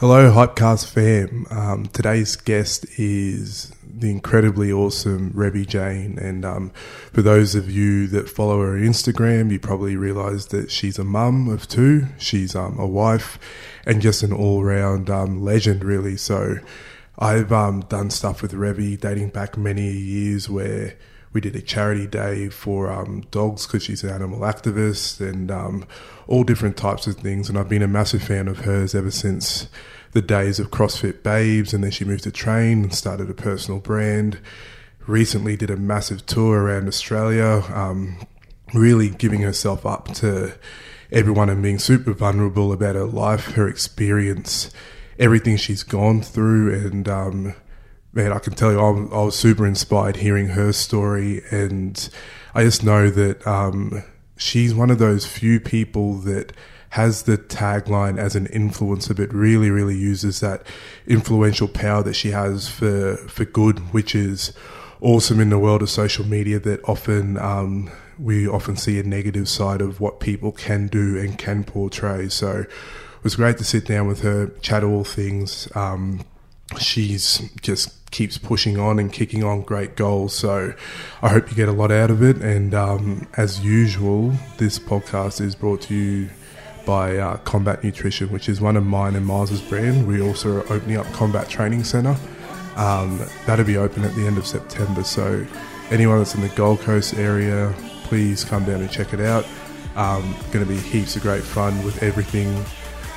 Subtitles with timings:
[0.00, 1.44] Hello, Hypecast fam.
[1.50, 6.20] Um, today's guest is the incredibly awesome Revy Jane.
[6.20, 6.70] And um,
[7.12, 11.04] for those of you that follow her on Instagram, you probably realize that she's a
[11.04, 13.40] mum of two, she's um, a wife,
[13.86, 16.16] and just an all round um, legend, really.
[16.16, 16.58] So
[17.18, 20.96] I've um, done stuff with Revy dating back many years where
[21.32, 25.86] we did a charity day for um, dogs because she's an animal activist and um,
[26.26, 27.48] all different types of things.
[27.48, 29.68] And I've been a massive fan of hers ever since
[30.12, 31.74] the days of CrossFit Babes.
[31.74, 34.38] And then she moved to train and started a personal brand.
[35.06, 38.18] Recently, did a massive tour around Australia, um,
[38.74, 40.54] really giving herself up to
[41.10, 44.70] everyone and being super vulnerable about her life, her experience,
[45.18, 47.54] everything she's gone through, and um,
[48.12, 48.90] man, I can tell you, I,
[49.24, 52.08] was super inspired hearing her story, and
[52.54, 54.02] I just know that um,
[54.36, 56.52] she's one of those few people that
[56.90, 60.66] has the tagline as an influencer, but really, really uses that
[61.06, 64.52] influential power that she has for for good, which is
[65.00, 66.58] awesome in the world of social media.
[66.58, 71.38] That often um, we often see a negative side of what people can do and
[71.38, 72.28] can portray.
[72.28, 75.68] So it was great to sit down with her, chat all things.
[75.74, 76.24] Um,
[76.78, 80.34] she's just keeps pushing on and kicking on great goals.
[80.34, 80.74] So
[81.22, 82.38] I hope you get a lot out of it.
[82.38, 86.30] And um, as usual, this podcast is brought to you
[86.86, 90.06] by uh, Combat Nutrition, which is one of mine and Miles's brand.
[90.06, 92.16] We also are opening up Combat Training Centre.
[92.76, 95.04] Um, that'll be open at the end of September.
[95.04, 95.46] So
[95.90, 99.44] anyone that's in the Gold Coast area, please come down and check it out.
[99.96, 102.64] Um, going to be heaps of great fun with everything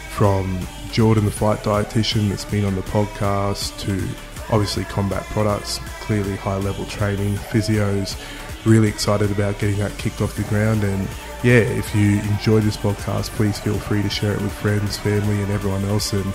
[0.10, 0.60] from
[0.92, 4.06] Jordan, the flight dietitian that's been on the podcast, to
[4.52, 8.20] obviously combat products, clearly high level training, physios.
[8.66, 10.84] Really excited about getting that kicked off the ground.
[10.84, 11.08] And
[11.44, 15.42] yeah, if you enjoy this podcast, please feel free to share it with friends, family,
[15.42, 16.14] and everyone else.
[16.14, 16.32] And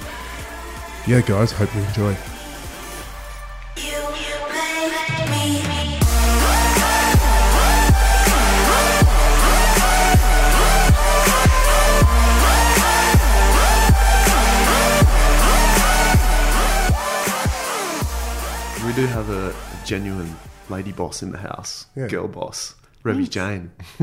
[1.06, 2.16] yeah, guys, hope you enjoy.
[18.96, 20.34] Do have a, a genuine
[20.70, 22.06] lady boss in the house, Yeah.
[22.08, 22.74] girl boss,
[23.04, 23.70] Revy Jane.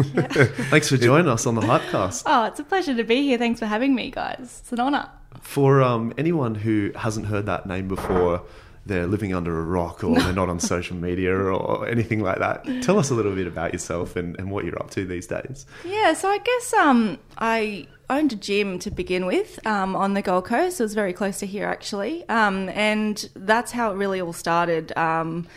[0.70, 2.22] Thanks for joining us on the Hypecast.
[2.28, 3.40] Oh, it's a pleasure to be here.
[3.40, 4.60] Thanks for having me, guys.
[4.62, 5.10] It's an honour.
[5.42, 8.44] For um, anyone who hasn't heard that name before,
[8.86, 12.64] they're living under a rock or they're not on social media or anything like that.
[12.84, 15.66] Tell us a little bit about yourself and, and what you're up to these days.
[15.84, 20.22] Yeah, so I guess um, I owned a gym to begin with um, on the
[20.22, 20.80] Gold Coast.
[20.80, 22.28] It was very close to here, actually.
[22.30, 24.96] Um, and that's how it really all started.
[24.98, 25.48] Um,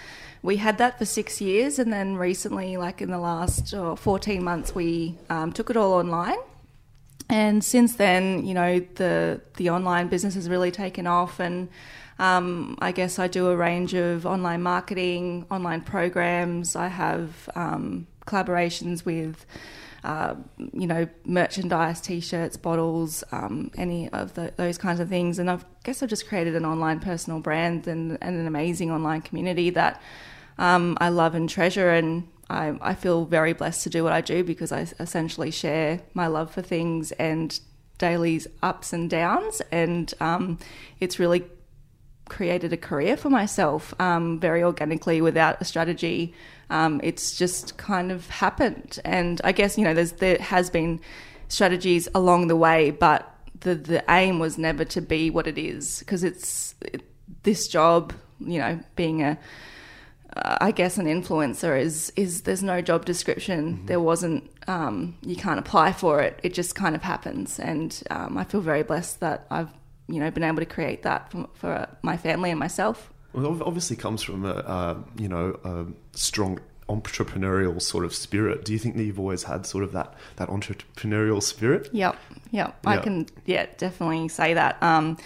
[0.43, 4.43] we had that for six years, and then recently, like in the last oh, 14
[4.43, 6.39] months, we um, took it all online.
[7.29, 11.69] and since then, you know, the the online business has really taken off, and
[12.19, 16.77] um, I guess I do a range of online marketing, online programs.
[16.77, 19.45] I have um, collaborations with,
[20.07, 20.37] uh,
[20.73, 25.41] you know, merchandise, t-shirts, bottles, um, any of the, those kinds of things.
[25.41, 29.21] And I guess I've just created an online personal brand and, and an amazing online
[29.23, 30.01] community that
[30.59, 34.21] um, I love and treasure, and I, I feel very blessed to do what I
[34.21, 37.59] do because I essentially share my love for things and
[37.99, 40.59] daily's ups and downs, and um,
[41.01, 41.45] it's really
[42.29, 46.33] created a career for myself um, very organically without a strategy.
[46.71, 51.01] Um, it's just kind of happened, and I guess you know there's there has been
[51.49, 56.01] strategies along the way, but the the aim was never to be what it is
[56.01, 57.03] because it's it,
[57.43, 59.39] this job, you know, being a
[60.37, 63.87] uh, I guess an influencer is is there's no job description.
[63.87, 64.51] There wasn't.
[64.67, 66.41] Um, you can't apply for it.
[66.43, 69.71] It just kind of happens, and um, I feel very blessed that I've
[70.09, 73.13] you know been able to create that for, for my family and myself.
[73.33, 78.65] Well, obviously comes from a, you know, a strong entrepreneurial sort of spirit.
[78.65, 81.89] Do you think that you've always had sort of that, that entrepreneurial spirit?
[81.93, 82.17] Yep,
[82.51, 82.79] yep.
[82.87, 84.83] I can, yeah, definitely say that.
[84.83, 85.19] Um,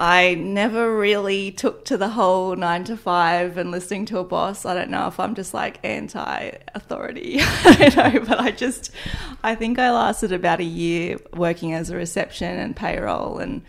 [0.00, 4.64] I never really took to the whole nine to five and listening to a boss.
[4.64, 7.38] I don't know if I'm just like anti authority.
[7.40, 8.92] I don't know, but I just,
[9.42, 13.62] I think I lasted about a year working as a reception and payroll, and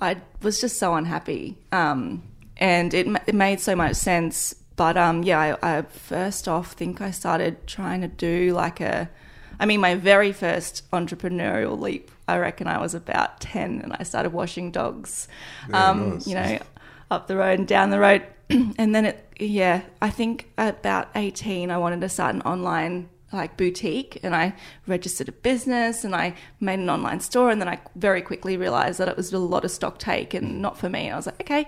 [0.00, 1.58] I was just so unhappy.
[1.72, 2.22] Um,
[2.56, 4.54] and it, it made so much sense.
[4.76, 9.08] But um, yeah, I, I first off think I started trying to do like a,
[9.58, 14.02] I mean, my very first entrepreneurial leap, I reckon I was about 10 and I
[14.02, 15.28] started washing dogs,
[15.72, 16.26] um, nice.
[16.26, 16.58] you know,
[17.10, 18.26] up the road and down the road.
[18.50, 23.08] and then it, yeah, I think at about 18, I wanted to start an online
[23.32, 24.54] like boutique and I
[24.86, 28.98] registered a business and I made an online store and then I very quickly realized
[28.98, 31.10] that it was a lot of stock take and not for me.
[31.10, 31.66] I was like, okay,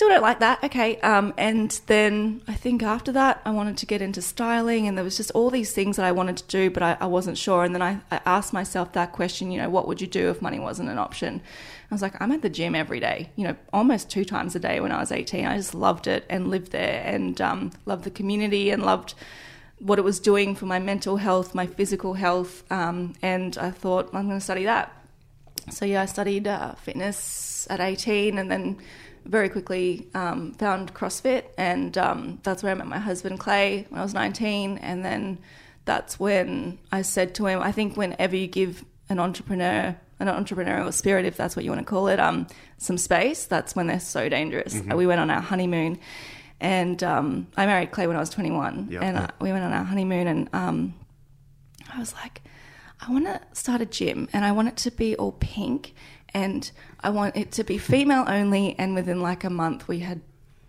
[0.00, 0.64] still don't like that.
[0.64, 0.98] Okay.
[1.00, 5.04] Um, and then I think after that, I wanted to get into styling, and there
[5.04, 7.64] was just all these things that I wanted to do, but I, I wasn't sure.
[7.64, 10.40] And then I, I, asked myself that question, you know, what would you do if
[10.40, 11.42] money wasn't an option?
[11.90, 14.58] I was like, I'm at the gym every day, you know, almost two times a
[14.58, 15.44] day when I was 18.
[15.44, 19.12] I just loved it and lived there and um, loved the community and loved
[19.80, 22.64] what it was doing for my mental health, my physical health.
[22.72, 24.96] Um, and I thought, I'm going to study that.
[25.70, 28.78] So, yeah, I studied uh, fitness at 18 and then
[29.30, 34.00] very quickly um, found CrossFit, and um, that's where I met my husband Clay when
[34.00, 34.78] I was 19.
[34.78, 35.38] And then
[35.84, 40.92] that's when I said to him, I think whenever you give an entrepreneur, an entrepreneurial
[40.92, 42.48] spirit, if that's what you want to call it, um,
[42.78, 44.74] some space, that's when they're so dangerous.
[44.74, 44.96] Mm-hmm.
[44.96, 46.00] We went on our honeymoon,
[46.58, 49.02] and um, I married Clay when I was 21, yep.
[49.02, 50.94] and uh, we went on our honeymoon, and um,
[51.94, 52.42] I was like,
[53.00, 55.94] I want to start a gym, and I want it to be all pink
[56.34, 58.76] and I want it to be female only.
[58.78, 60.20] And within like a month, we had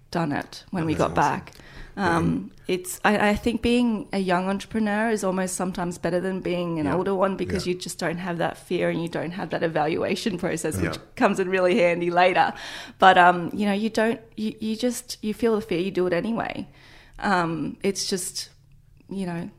[0.10, 1.16] done it when oh, we got awesome.
[1.16, 1.54] back.
[1.98, 6.80] Um, it's I, I, think being a young entrepreneur is almost sometimes better than being
[6.80, 6.96] an yeah.
[6.96, 7.74] older one because yeah.
[7.74, 11.04] you just don't have that fear and you don't have that evaluation process, which yeah.
[11.18, 12.54] comes in really handy later.
[12.98, 16.08] But um, you know, you don't you, you just you feel the fear, you do
[16.08, 16.68] it anyway.
[17.20, 18.50] Um, it's just
[19.10, 19.50] you know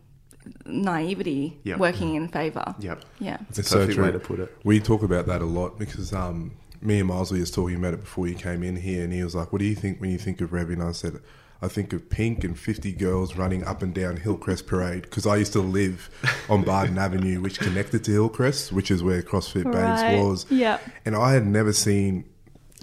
[0.67, 1.79] naivety yep.
[1.79, 2.75] working in favour.
[2.79, 3.05] Yep.
[3.19, 3.39] Yeah.
[3.49, 4.57] It's a perfect so way to put it.
[4.65, 8.01] We talk about that a lot because um, me and Miles was talking about it
[8.01, 10.19] before you came in here, and he was like, "What do you think when you
[10.19, 11.21] think of Revy?" And I said.
[11.65, 15.37] I think of pink and 50 girls running up and down Hillcrest Parade because I
[15.37, 16.11] used to live
[16.49, 20.19] on Barton Avenue, which connected to Hillcrest, which is where CrossFit right.
[20.19, 20.45] Was.
[20.51, 20.81] Yeah.
[21.05, 22.25] And I had never seen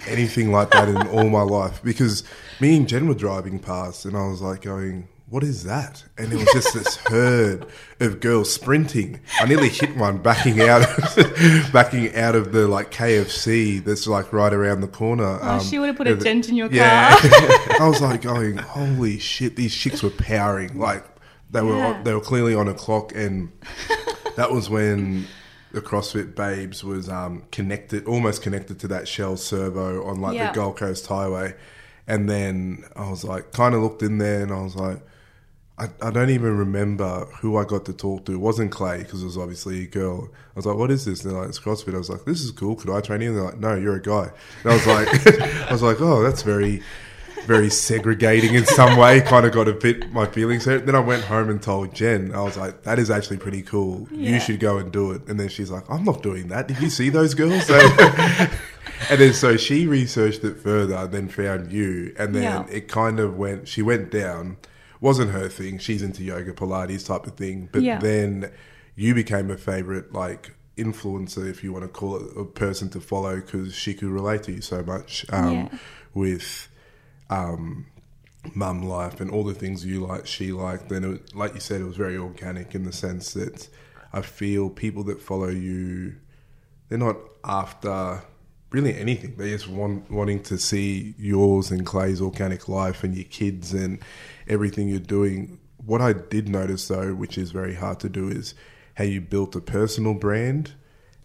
[0.07, 2.23] anything like that in all my life because
[2.59, 6.03] me and Jen were driving past and I was like going, what is that?
[6.17, 7.67] And it was just this herd
[7.99, 9.19] of girls sprinting.
[9.39, 10.81] I nearly hit one backing out,
[11.71, 15.39] backing out of the like KFC that's like right around the corner.
[15.41, 17.15] Oh, um, she would have put a dent in your yeah.
[17.15, 17.29] car.
[17.79, 19.55] I was like going, holy shit!
[19.55, 20.79] These chicks were powering.
[20.79, 21.05] Like
[21.51, 22.01] they were, yeah.
[22.01, 23.51] they were clearly on a clock, and
[24.35, 25.27] that was when
[25.73, 30.51] the CrossFit Babes was um, connected, almost connected to that Shell servo on like yeah.
[30.51, 31.55] the Gold Coast Highway.
[32.07, 35.03] And then I was like, kind of looked in there, and I was like
[35.79, 38.33] I, I don't even remember who I got to talk to.
[38.33, 40.29] It wasn't Clay because it was obviously a girl.
[40.33, 42.41] I was like, "What is this?" And they're like, "It's CrossFit." I was like, "This
[42.41, 42.75] is cool.
[42.75, 44.29] Could I train you?" And they're like, "No, you're a guy."
[44.63, 45.07] And I was like,
[45.69, 46.83] "I was like, oh, that's very."
[47.45, 49.21] very segregating in some way.
[49.21, 50.85] Kind of got a bit my feelings hurt.
[50.85, 52.31] Then I went home and told Jen.
[52.35, 54.07] I was like, "That is actually pretty cool.
[54.11, 54.33] Yeah.
[54.33, 56.67] You should go and do it." And then she's like, "I'm not doing that.
[56.67, 58.49] Did you see those girls?" and
[59.09, 62.67] then so she researched it further, then found you, and then yeah.
[62.69, 63.67] it kind of went.
[63.67, 64.57] She went down
[65.01, 65.77] wasn't her thing.
[65.77, 67.69] She's into yoga, Pilates type of thing.
[67.71, 67.99] But yeah.
[67.99, 68.51] then
[68.95, 72.99] you became a favorite, like influencer, if you want to call it, a person to
[72.99, 75.69] follow because she could relate to you so much um, yeah.
[76.13, 76.67] with
[77.29, 77.85] um,
[78.55, 80.91] mum life and all the things you like, she liked.
[80.91, 83.69] And it, like you said, it was very organic in the sense that
[84.13, 86.15] I feel people that follow you,
[86.87, 88.23] they're not after
[88.71, 89.35] really anything.
[89.35, 93.99] They just want wanting to see yours and Clay's organic life and your kids and
[94.49, 95.59] everything you're doing.
[95.85, 98.55] What I did notice though, which is very hard to do, is
[98.95, 100.73] how you built a personal brand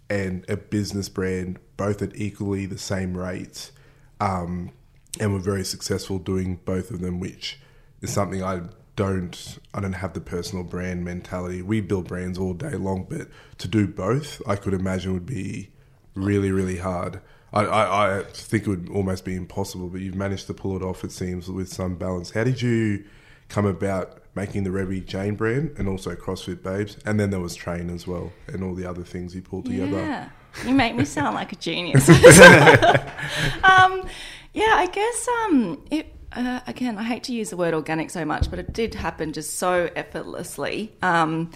[0.08, 3.72] and a business brand both at equally the same rates,
[4.20, 4.70] um,
[5.18, 7.58] and were very successful doing both of them, which
[8.00, 8.62] is something I
[8.96, 11.62] don't I don't have the personal brand mentality.
[11.62, 15.70] We build brands all day long, but to do both, I could imagine would be
[16.14, 17.20] really really hard.
[17.54, 20.82] I, I, I, think it would almost be impossible, but you've managed to pull it
[20.82, 21.04] off.
[21.04, 22.32] It seems with some balance.
[22.32, 23.04] How did you
[23.48, 27.54] come about making the Revy Jane brand and also CrossFit Babes, and then there was
[27.54, 29.98] Train as well, and all the other things you pulled together.
[29.98, 30.28] Yeah,
[30.66, 32.08] you make me sound like a genius.
[32.08, 32.18] um,
[34.52, 36.10] yeah, I guess um, it.
[36.32, 39.32] Uh, again, I hate to use the word organic so much, but it did happen
[39.32, 40.92] just so effortlessly.
[41.00, 41.52] Um,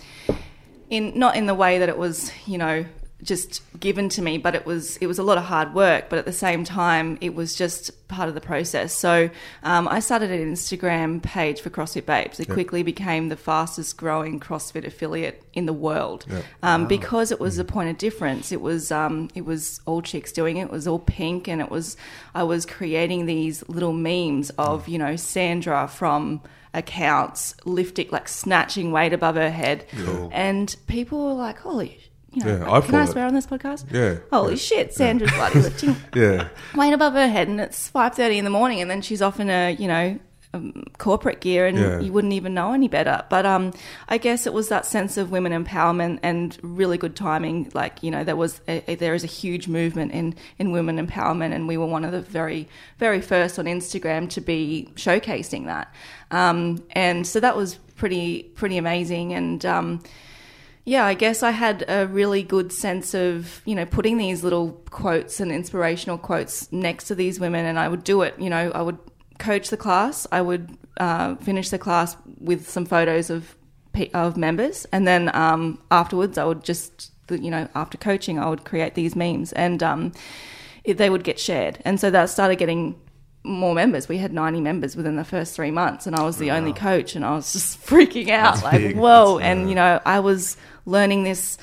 [0.88, 2.84] in not in the way that it was, you know,
[3.22, 6.18] just given to me but it was it was a lot of hard work but
[6.18, 9.28] at the same time it was just part of the process so
[9.64, 12.54] um, i started an instagram page for crossfit babes it yep.
[12.54, 16.44] quickly became the fastest growing crossfit affiliate in the world yep.
[16.62, 16.88] um, wow.
[16.88, 20.56] because it was a point of difference it was um, it was all chicks doing
[20.56, 21.96] it it was all pink and it was
[22.36, 26.40] i was creating these little memes of you know sandra from
[26.72, 30.30] accounts lifting like snatching weight above her head cool.
[30.32, 31.98] and people were like holy
[32.38, 33.28] you know, yeah, I can I swear it.
[33.28, 33.84] on this podcast?
[33.92, 34.18] Yeah.
[34.32, 34.58] Holy yeah.
[34.58, 36.48] shit, Sandra's bloody lifting yeah.
[36.74, 39.50] weight above her head and it's 5.30 in the morning and then she's off in
[39.50, 40.18] a, you know,
[40.54, 42.00] um, corporate gear and Yeah.
[42.00, 43.22] you wouldn't even know any better.
[43.28, 43.74] But um,
[44.08, 47.70] I guess it was that sense of women empowerment and really good timing.
[47.74, 51.06] Like you know, there was a, a- there is a huge movement in in women
[51.06, 52.66] empowerment, and we were one of the very
[52.96, 55.92] very first on Instagram to be showcasing that.
[56.30, 59.62] Um, and so that was pretty pretty amazing and.
[60.88, 64.72] Yeah, I guess I had a really good sense of, you know, putting these little
[64.88, 68.34] quotes and inspirational quotes next to these women, and I would do it.
[68.38, 68.96] You know, I would
[69.38, 73.54] coach the class, I would uh, finish the class with some photos of
[74.14, 78.64] of members, and then um, afterwards, I would just, you know, after coaching, I would
[78.64, 80.12] create these memes, and um,
[80.84, 82.98] it, they would get shared, and so that started getting
[83.44, 84.08] more members.
[84.08, 87.16] We had 90 members within the first three months, and I was the only coach,
[87.16, 88.96] and I was just freaking out, That's like, big.
[88.96, 89.38] whoa!
[89.38, 90.56] That's, and uh, you know, I was
[90.88, 91.58] learning this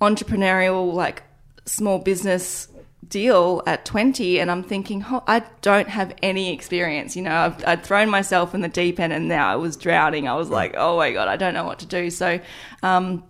[0.00, 1.22] entrepreneurial, like,
[1.66, 2.68] small business
[3.08, 7.66] deal at 20 and i'm thinking oh, i don't have any experience you know I've,
[7.66, 10.74] i'd thrown myself in the deep end and now i was drowning i was like
[10.76, 12.38] oh my god i don't know what to do so
[12.84, 13.24] um,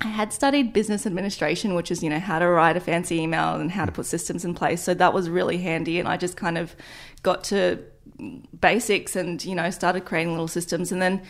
[0.00, 3.54] I had studied business administration, which is, you know, how to write a fancy email
[3.54, 4.82] and how to put systems in place.
[4.82, 5.98] So that was really handy.
[5.98, 6.74] And I just kind of
[7.22, 7.78] got to
[8.60, 10.90] basics and, you know, started creating little systems.
[10.90, 11.22] And then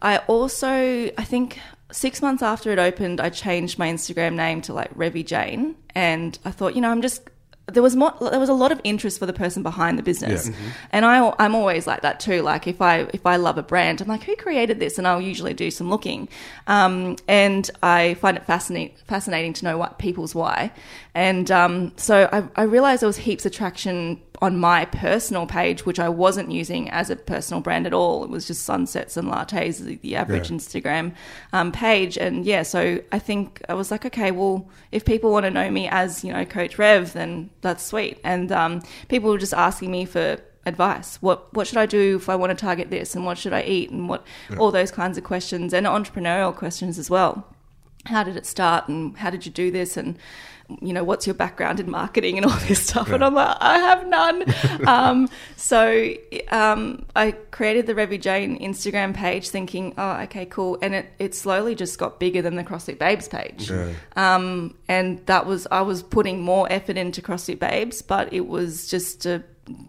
[0.00, 1.60] I also, I think
[1.92, 5.76] six months after it opened, I changed my Instagram name to like Revy Jane.
[5.94, 7.22] And I thought, you know, I'm just,
[7.72, 10.48] there was more, there was a lot of interest for the person behind the business.
[10.48, 10.54] Yeah.
[10.92, 12.42] And I, I'm always like that too.
[12.42, 14.98] Like if I if I love a brand, I'm like, who created this?
[14.98, 16.28] And I'll usually do some looking.
[16.68, 20.70] Um, and I find it fascinating fascinating to know what people's why.
[21.14, 25.86] And um, so I, I realized there was heaps of traction on my personal page,
[25.86, 28.24] which I wasn't using as a personal brand at all.
[28.24, 30.56] It was just sunsets and lattes, the, the average Yeah.
[30.56, 31.14] Instagram
[31.52, 32.18] um, page.
[32.18, 35.70] And yeah, so I think I was like, okay, well, if people want to know
[35.70, 38.18] me as, you know, Coach Rev, then that's sweet.
[38.24, 41.16] And um, people were just asking me for advice.
[41.22, 43.62] What what should I do if I want to target this and what should I
[43.62, 44.26] eat and what
[44.58, 47.46] all those kinds of questions and entrepreneurial questions as well.
[48.06, 50.18] How did it start and how did you do this and
[50.82, 53.78] you know what's your background in marketing and all this stuff and I'm like I
[53.78, 54.44] have none.
[54.88, 56.12] um, so
[56.48, 61.34] um, I created the Revy Jane Instagram page thinking oh okay cool and it, it
[61.34, 63.92] slowly just got bigger than the CrossFit Babes page Yeah.
[64.16, 68.88] um, and that was I was putting more effort into CrossFit Babes, but it was
[68.88, 69.44] just a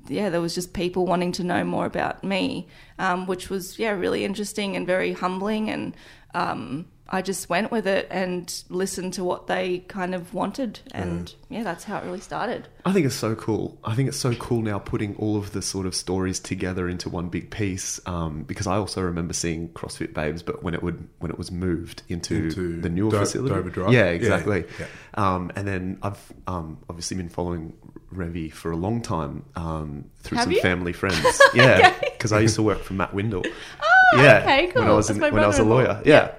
[0.08, 2.68] yeah, there was just people wanting to know more about me,
[2.98, 5.96] um, which was yeah really interesting and very humbling, and
[6.34, 11.34] um, I just went with it and listened to what they kind of wanted, and
[11.50, 12.68] yeah, that's how it really started.
[12.86, 13.78] I think it's so cool.
[13.84, 17.10] I think it's so cool now putting all of the sort of stories together into
[17.10, 18.00] one big piece.
[18.06, 21.52] Um, because I also remember seeing CrossFit Babes, but when it would when it was
[21.52, 23.94] moved into, Into the newer Do- facility, Dover Drive?
[23.94, 24.66] yeah, Yeah, exactly.
[24.80, 24.86] yeah.
[25.14, 27.74] Um, and then I've um, obviously been following
[28.14, 30.62] Revy for a long time um, through Have some you?
[30.62, 31.24] family friends.
[31.54, 33.44] Yeah, because I used to work for Matt Windle.
[33.46, 34.82] Oh, yeah, okay, cool.
[34.84, 35.94] When I was in, when I was a brother-in-law.
[35.94, 36.32] lawyer, yeah.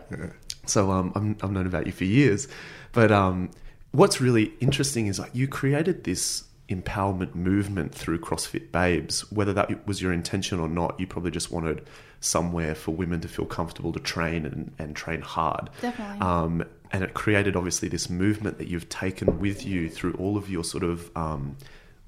[0.69, 2.49] So um, I'm, I've known about you for years,
[2.93, 3.51] but um,
[3.93, 9.31] what's really interesting is like you created this empowerment movement through CrossFit Babes.
[9.33, 11.87] Whether that was your intention or not, you probably just wanted
[12.21, 15.71] somewhere for women to feel comfortable to train and, and train hard.
[15.81, 16.21] Definitely.
[16.21, 20.51] Um, and it created obviously this movement that you've taken with you through all of
[20.51, 21.57] your sort of um,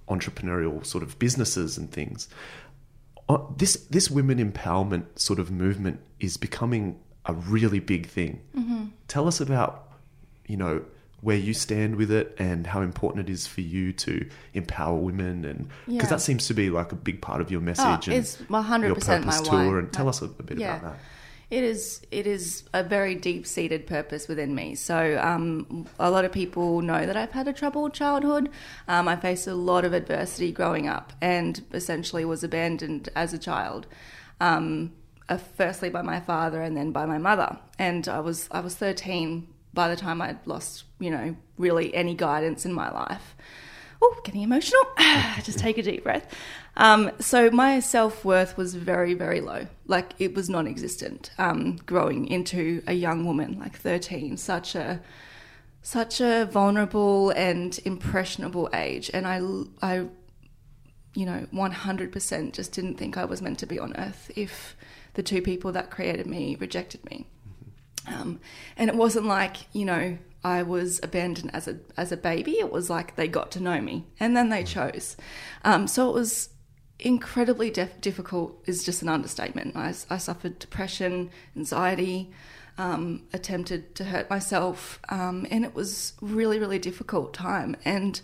[0.08, 2.28] entrepreneurial sort of businesses and things.
[3.28, 8.40] Uh, This this women empowerment sort of movement is becoming a really big thing.
[8.56, 8.84] Mm-hmm.
[9.08, 9.88] Tell us about
[10.46, 10.82] you know
[11.20, 15.44] where you stand with it and how important it is for you to empower women
[15.44, 16.06] and because Yeah.
[16.06, 18.82] that seems to be like a big part of your message Oh, and it's 100%
[18.82, 20.78] your my purpose tour and tell us a, bit yeah.
[20.78, 20.98] about that.
[21.50, 22.00] It is.
[22.12, 24.76] It is a very deep-seated purpose within me.
[24.76, 28.48] So, um, a lot of people know that I've had a troubled childhood.
[28.86, 33.38] Um, I faced a lot of adversity growing up, and essentially was abandoned as a
[33.38, 33.88] child.
[34.40, 34.92] Um,
[35.30, 37.58] uh, firstly by my father, and then by my mother.
[37.78, 42.14] And I was I was thirteen by the time I'd lost, you know, really any
[42.14, 43.36] guidance in my life.
[44.02, 44.82] Oh, getting emotional.
[45.42, 46.34] Just take a deep breath.
[46.76, 49.66] Um, so my self worth was very, very low.
[49.86, 51.30] Like it was non-existent.
[51.38, 55.00] Um, growing into a young woman, like thirteen, such a
[55.82, 59.40] such a vulnerable and impressionable age, and I,
[59.82, 60.06] I,
[61.14, 64.30] you know, one hundred percent just didn't think I was meant to be on earth
[64.36, 64.76] if
[65.14, 67.26] the two people that created me rejected me.
[68.06, 68.40] Um,
[68.76, 72.52] and it wasn't like you know I was abandoned as a as a baby.
[72.52, 75.16] It was like they got to know me and then they chose.
[75.64, 76.50] Um, so it was
[76.98, 78.62] incredibly def- difficult.
[78.66, 79.76] Is just an understatement.
[79.76, 82.30] I, I suffered depression, anxiety,
[82.78, 87.76] um, attempted to hurt myself, um, and it was really really difficult time.
[87.84, 88.20] And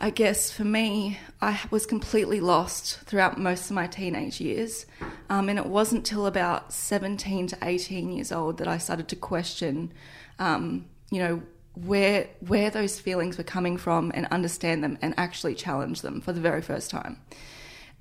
[0.00, 4.86] I guess for me, I was completely lost throughout most of my teenage years.
[5.28, 9.16] Um, and it wasn't till about 17 to 18 years old that I started to
[9.16, 9.92] question,
[10.38, 11.42] um, you know,
[11.74, 16.32] where, where those feelings were coming from and understand them and actually challenge them for
[16.32, 17.20] the very first time.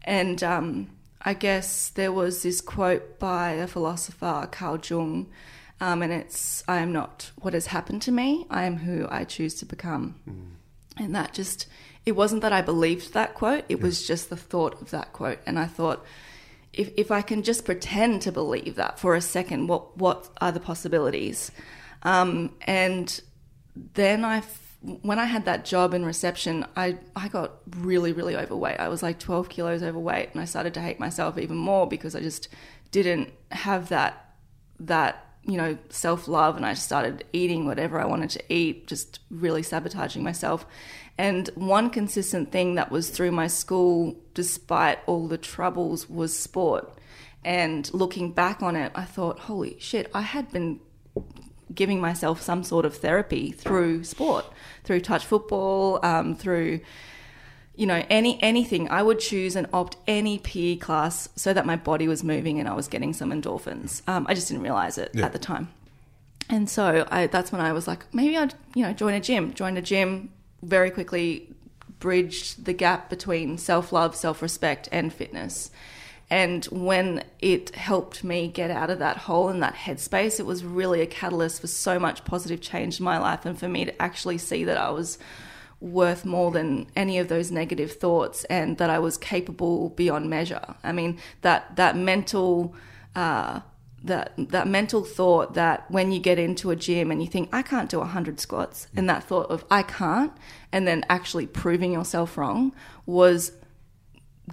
[0.04, 5.28] And um, I guess there was this quote by a philosopher, Carl Jung,
[5.82, 9.24] um, and it's I am not what has happened to me, I am who I
[9.24, 10.16] choose to become.
[10.30, 11.04] Mm.
[11.04, 11.68] And that just,
[12.08, 15.40] it wasn't that I believed that quote, it was just the thought of that quote.
[15.46, 16.06] And I thought,
[16.72, 20.54] if, if I can just pretend to believe that for a second, what, what are
[20.54, 21.52] the possibilities?
[22.04, 23.20] Um, and
[23.94, 24.42] then I
[25.02, 28.80] when I had that job in reception, I, I got really, really overweight.
[28.80, 32.16] I was like 12 kilos overweight, and I started to hate myself even more because
[32.16, 32.48] I just
[32.92, 34.36] didn't have that,
[34.80, 36.58] that you know, self love.
[36.58, 40.66] And I started eating whatever I wanted to eat, just really sabotaging myself.
[41.18, 46.94] And one consistent thing that was through my school, despite all the troubles, was sport.
[47.44, 50.80] And looking back on it, I thought, holy shit, I had been
[51.74, 54.46] giving myself some sort of therapy through sport,
[54.84, 56.82] through touch football, um, through
[57.78, 58.90] you know any anything.
[58.90, 62.68] I would choose and opt any PE class so that my body was moving and
[62.68, 64.02] I was getting some endorphins.
[64.10, 65.26] Um, I just didn't realize it yeah.
[65.26, 65.70] at the time,
[66.50, 69.54] and so I, that's when I was like, maybe I'd you know join a gym.
[69.54, 70.32] Join a gym
[70.64, 71.48] very quickly,
[72.00, 75.72] bridged the gap between self love, self respect, and fitness.
[76.30, 80.64] And when it helped me get out of that hole and that headspace, it was
[80.66, 84.02] really a catalyst for so much positive change in my life and for me to
[84.02, 85.18] actually see that I was
[85.80, 90.76] worth more than any of those negative thoughts and that I was capable beyond measure.
[90.84, 92.76] I mean, that, that mental,
[93.16, 93.62] uh,
[94.04, 97.64] that that mental thought that when you get into a gym and you think I
[97.64, 100.32] can't do 100 squats and that thought of I can't
[100.72, 102.74] and then actually proving yourself wrong
[103.06, 103.54] was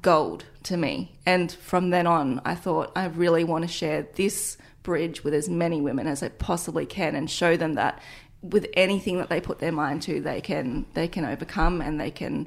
[0.02, 1.18] gold to me.
[1.26, 5.48] And from then on, I thought I really want to share this bridge with as
[5.48, 8.00] many women as I possibly can and show them that
[8.44, 12.10] with anything that they put their mind to, they can they can overcome and they
[12.10, 12.46] can,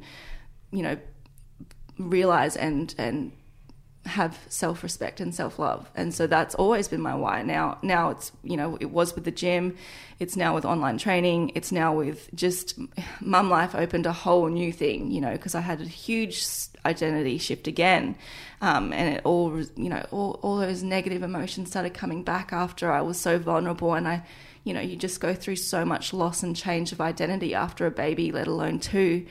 [0.72, 0.98] you know,
[1.98, 3.32] realize and and
[4.06, 5.90] have self respect and self love.
[5.96, 7.42] And so that's always been my why.
[7.42, 9.76] Now now it's you know, it was with the gym,
[10.20, 12.80] it's now with online training, it's now with just
[13.20, 16.46] mum life opened a whole new thing, you know, because I had a huge
[16.86, 18.16] identity shift again.
[18.62, 22.92] Um, and it all you know, all, all those negative emotions started coming back after
[22.92, 24.24] I was so vulnerable and I
[24.68, 27.92] you know, you just go through so much loss and change of identity after a
[27.92, 29.26] baby, let alone two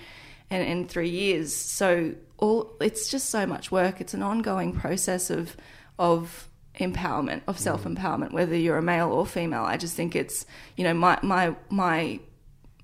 [0.49, 1.55] and in three years.
[1.55, 4.01] So all it's just so much work.
[4.01, 5.55] It's an ongoing process of
[5.99, 6.49] of
[6.81, 9.65] empowerment, of self empowerment, whether you're a male or female.
[9.65, 10.47] I just think it's
[10.77, 12.19] you know my my my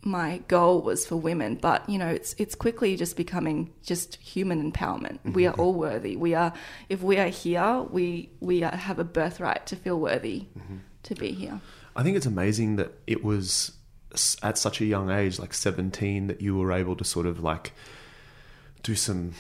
[0.04, 4.70] my goal was for women, but you know it's it's quickly just becoming just human
[4.70, 5.20] empowerment.
[5.20, 5.32] Mm-hmm.
[5.32, 6.16] We are all worthy.
[6.16, 6.52] We are
[6.90, 10.76] if we are here, we we are, have a birthright to feel worthy mm-hmm.
[11.04, 11.62] to be here.
[11.94, 13.72] I think it's amazing that it was
[14.42, 17.72] at such a young age, like 17, that you were able to sort of like
[18.82, 19.34] do some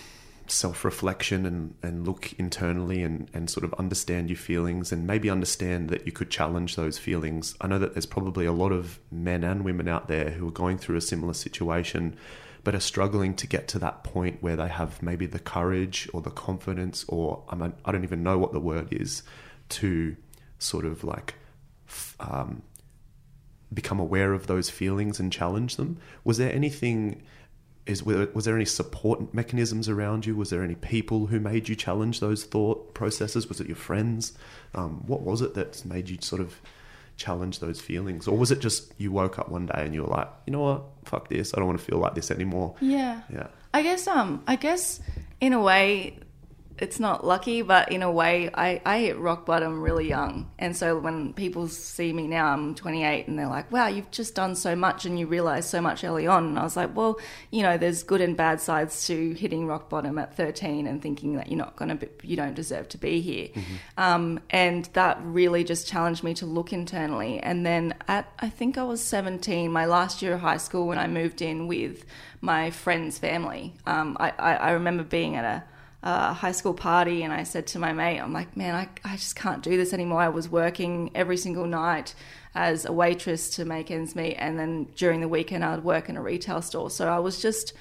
[0.46, 5.30] self reflection and, and look internally and, and sort of understand your feelings and maybe
[5.30, 7.54] understand that you could challenge those feelings.
[7.60, 10.52] I know that there's probably a lot of men and women out there who are
[10.52, 12.16] going through a similar situation
[12.64, 16.20] but are struggling to get to that point where they have maybe the courage or
[16.20, 19.22] the confidence or I, I don't even know what the word is
[19.70, 20.16] to
[20.58, 21.34] sort of like
[22.20, 22.62] um,
[23.72, 25.98] become aware of those feelings and challenge them.
[26.24, 27.22] Was there anything?
[27.84, 30.36] Is was there any support mechanisms around you?
[30.36, 33.48] Was there any people who made you challenge those thought processes?
[33.48, 34.34] Was it your friends?
[34.74, 36.60] Um, what was it that made you sort of
[37.16, 40.08] challenge those feelings, or was it just you woke up one day and you were
[40.08, 42.74] like, you know what, fuck this, I don't want to feel like this anymore?
[42.80, 43.48] Yeah, yeah.
[43.74, 45.00] I guess um, I guess
[45.40, 46.18] in a way
[46.82, 50.50] it's not lucky, but in a way, I, I hit rock bottom really young.
[50.58, 54.34] And so when people see me now, I'm 28, and they're like, wow, you've just
[54.34, 56.44] done so much and you realize so much early on.
[56.44, 57.20] And I was like, well,
[57.52, 61.36] you know, there's good and bad sides to hitting rock bottom at 13 and thinking
[61.36, 63.46] that you're not going to, you don't deserve to be here.
[63.46, 63.74] Mm-hmm.
[63.96, 67.38] Um, and that really just challenged me to look internally.
[67.38, 70.98] And then at, I think I was 17, my last year of high school, when
[70.98, 72.04] I moved in with
[72.40, 75.62] my friend's family, um, I, I, I remember being at a,
[76.02, 79.16] uh, high school party and I said to my mate, I'm like, man, I, I
[79.16, 80.20] just can't do this anymore.
[80.20, 82.14] I was working every single night
[82.54, 84.34] as a waitress to make ends meet.
[84.34, 86.90] And then during the weekend, I would work in a retail store.
[86.90, 87.72] So I was just,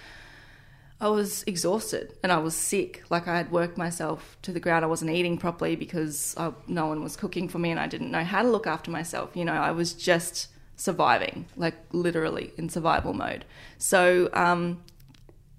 [1.00, 3.04] I was exhausted and I was sick.
[3.10, 4.86] Like I had worked myself to the ground.
[4.86, 8.12] I wasn't eating properly because I, no one was cooking for me and I didn't
[8.12, 9.32] know how to look after myself.
[9.36, 13.46] You know, I was just surviving, like literally in survival mode.
[13.80, 14.84] So, um,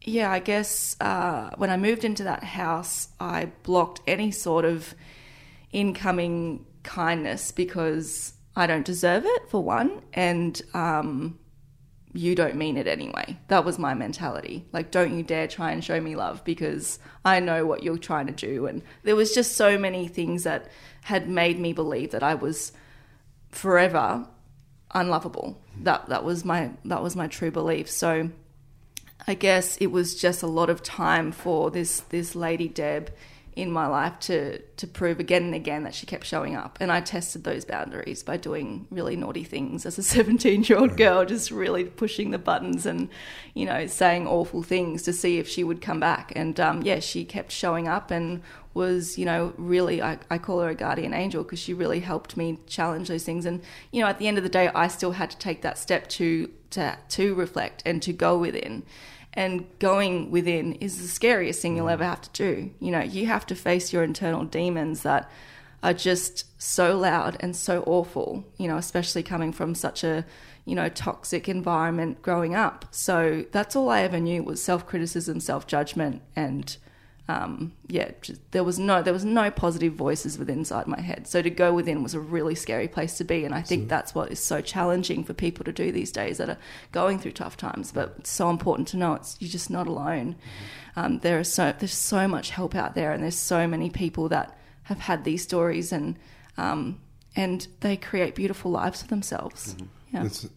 [0.05, 4.95] yeah, I guess uh, when I moved into that house, I blocked any sort of
[5.73, 11.39] incoming kindness because I don't deserve it, for one, and um,
[12.13, 13.39] you don't mean it anyway.
[13.49, 14.67] That was my mentality.
[14.73, 18.27] Like, don't you dare try and show me love because I know what you're trying
[18.27, 18.67] to do.
[18.67, 20.71] And there was just so many things that
[21.03, 22.73] had made me believe that I was
[23.51, 24.27] forever
[24.95, 25.63] unlovable.
[25.81, 27.91] That that was my that was my true belief.
[27.91, 28.31] So
[29.27, 33.13] I guess it was just a lot of time for this this lady Deb
[33.55, 36.79] in my life to to prove again and again that she kept showing up.
[36.81, 40.97] And I tested those boundaries by doing really naughty things as a 17 year old
[40.97, 43.09] girl just really pushing the buttons and
[43.55, 46.33] you know saying awful things to see if she would come back.
[46.35, 48.43] And um, yeah she kept showing up and
[48.75, 52.39] was you know really I, I call her a guardian angel because she really helped
[52.39, 53.45] me challenge those things.
[53.45, 55.77] And you know at the end of the day I still had to take that
[55.77, 58.83] step to to to reflect and to go within
[59.35, 61.93] and going within is the scariest thing you'll mm.
[61.93, 62.71] ever have to do.
[62.81, 65.31] You know, you have to face your internal demons that
[65.83, 70.25] are just so loud and so awful, you know, especially coming from such a,
[70.65, 72.87] you know, toxic environment growing up.
[72.91, 76.77] So that's all I ever knew was self criticism, self judgment, and
[77.29, 81.29] um, yeah, just, there was no there was no positive voices within inside my head.
[81.29, 83.89] So to go within was a really scary place to be, and I think so,
[83.89, 86.59] that's what is so challenging for people to do these days that are
[86.91, 87.93] going through tough times.
[87.93, 90.35] But it's so important to know it's you're just not alone.
[90.35, 91.01] Mm-hmm.
[91.01, 94.29] Um, there are so there's so much help out there, and there's so many people
[94.31, 96.19] that have had these stories, and
[96.57, 97.01] um,
[97.37, 99.75] and they create beautiful lives for themselves.
[99.75, 100.17] Mm-hmm.
[100.17, 100.25] Yeah.
[100.25, 100.49] It's,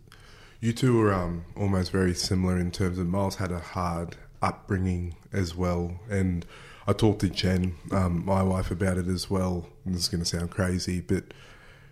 [0.61, 5.15] you two were um, almost very similar in terms of Miles had a hard upbringing
[5.35, 5.99] as well.
[6.09, 6.45] And
[6.87, 9.67] I talked to Jen, um, my wife, about it as well.
[9.85, 11.33] And this is going to sound crazy, but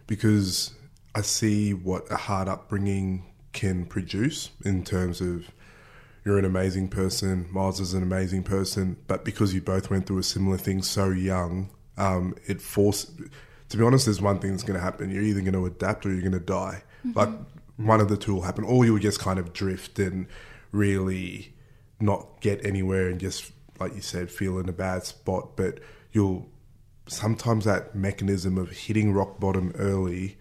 [0.07, 0.73] because
[1.15, 5.51] I see what a hard upbringing can produce in terms of
[6.25, 10.19] you're an amazing person, Miles is an amazing person, but because you both went through
[10.19, 13.11] a similar thing so young, um, it forced.
[13.69, 15.09] To be honest, there's one thing that's going to happen.
[15.09, 16.83] You're either going to adapt or you're going to die.
[17.05, 17.17] Mm-hmm.
[17.17, 17.29] Like
[17.77, 20.27] one of the two will happen, or you'll just kind of drift and
[20.71, 21.53] really
[21.99, 25.79] not get anywhere and just like you said feel in a bad spot but
[26.11, 26.47] you'll
[27.07, 30.37] sometimes that mechanism of hitting rock bottom early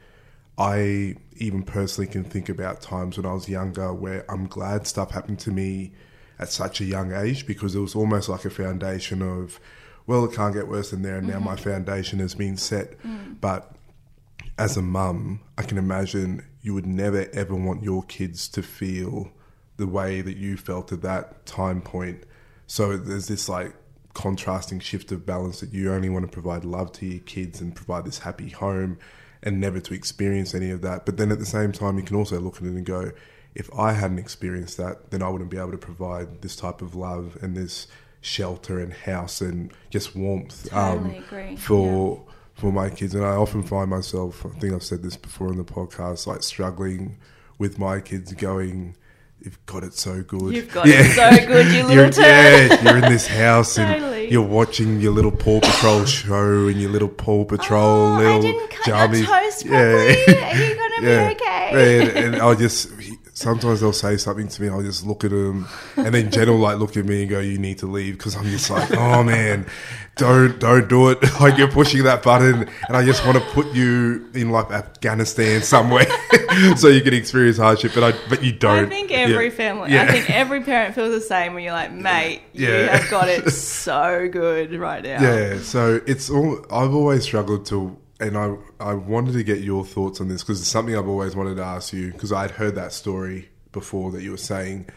[0.58, 5.10] i even personally can think about times when i was younger where i'm glad stuff
[5.10, 5.92] happened to me
[6.38, 9.60] at such a young age because it was almost like a foundation of
[10.06, 11.38] well it can't get worse than there and mm-hmm.
[11.38, 13.40] now my foundation has been set mm.
[13.40, 13.74] but
[14.58, 19.32] as a mum i can imagine you would never ever want your kids to feel
[19.76, 22.24] the way that you felt at that time point.
[22.66, 23.74] So there's this like
[24.14, 27.74] contrasting shift of balance that you only want to provide love to your kids and
[27.74, 28.98] provide this happy home
[29.42, 31.04] and never to experience any of that.
[31.04, 33.12] But then at the same time, you can also look at it and go,
[33.54, 36.94] if I hadn't experienced that, then I wouldn't be able to provide this type of
[36.94, 37.86] love and this
[38.20, 42.32] shelter and house and just warmth totally um, for yeah.
[42.54, 43.14] for my kids.
[43.14, 46.42] And I often find myself, I think I've said this before in the podcast, like
[46.42, 47.18] struggling
[47.58, 48.96] with my kids going,
[49.44, 50.54] you've got it so good.
[50.54, 51.00] You've got yeah.
[51.00, 52.10] it so good, you little you're.
[52.12, 54.24] Yeah, you're in this house totally.
[54.24, 58.38] and you're watching your little Paw Patrol show and your little Paw Patrol oh, little
[58.38, 59.26] I didn't cut jammies.
[59.26, 60.16] toast properly.
[60.26, 60.52] Yeah.
[60.52, 61.28] Are you gonna yeah.
[61.28, 62.00] be okay?
[62.00, 62.90] And, and I just
[63.42, 64.68] sometimes they'll say something to me.
[64.68, 67.40] I'll just look at them, and then Jen will like look at me and go,
[67.40, 69.66] "You need to leave," because I'm just like, "Oh man,
[70.16, 73.72] don't don't do it!" like you're pushing that button, and I just want to put
[73.74, 76.06] you in like Afghanistan somewhere
[76.76, 77.92] so you can experience hardship.
[77.94, 78.86] But I but you don't.
[78.86, 79.50] I think every yeah.
[79.50, 80.02] family, yeah.
[80.04, 81.54] I think every parent feels the same.
[81.54, 82.96] When you're like, "Mate, you yeah.
[82.96, 85.58] have got it so good right now." Yeah.
[85.60, 86.64] So it's all.
[86.70, 90.60] I've always struggled to and I I wanted to get your thoughts on this because
[90.60, 94.22] it's something I've always wanted to ask you because I'd heard that story before that
[94.22, 94.88] you were saying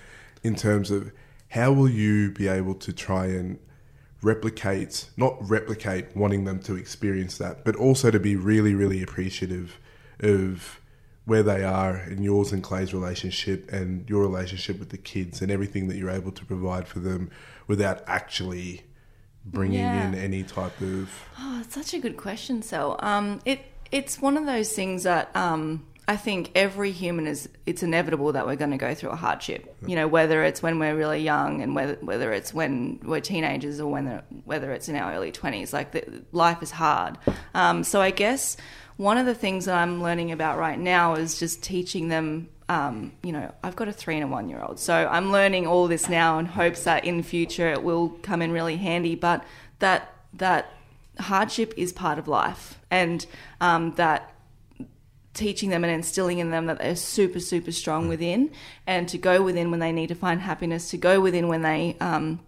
[0.43, 1.11] in terms of
[1.49, 3.59] how will you be able to try and
[4.21, 9.79] replicate not replicate wanting them to experience that but also to be really really appreciative
[10.19, 10.79] of
[11.25, 15.51] where they are in yours and Clay's relationship and your relationship with the kids and
[15.51, 17.31] everything that you're able to provide for them
[17.67, 18.83] without actually
[19.45, 20.07] bringing yeah.
[20.07, 21.09] in any type of?
[21.39, 25.33] Oh, it's such a good question, So, Um, it it's one of those things that
[25.35, 27.47] um, I think every human is.
[27.65, 29.75] It's inevitable that we're going to go through a hardship.
[29.85, 33.79] You know, whether it's when we're really young and whether whether it's when we're teenagers
[33.79, 35.71] or when whether it's in our early twenties.
[35.73, 37.17] Like the, life is hard.
[37.53, 38.57] Um, so I guess
[38.97, 43.11] one of the things that I'm learning about right now is just teaching them um,
[43.23, 44.79] you know, I've got a three and a one year old.
[44.79, 48.41] So I'm learning all this now in hopes that in the future it will come
[48.41, 49.15] in really handy.
[49.15, 49.43] But
[49.79, 50.71] that that
[51.19, 53.25] hardship is part of life, and
[53.61, 54.31] um, that
[55.33, 58.49] teaching them and instilling in them that they're super super strong within
[58.87, 61.97] and to go within when they need to find happiness to go within when they
[61.99, 62.39] um,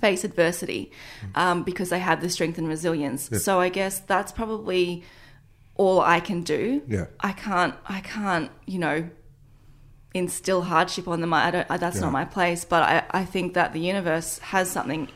[0.00, 0.92] face adversity
[1.34, 5.02] um, because they have the strength and resilience so i guess that's probably
[5.74, 7.06] all i can do Yeah.
[7.18, 9.10] i can't i can't you know
[10.14, 12.02] instill hardship on them i don't I, that's Yeah.
[12.02, 15.08] not my place but I, I think that the universe has something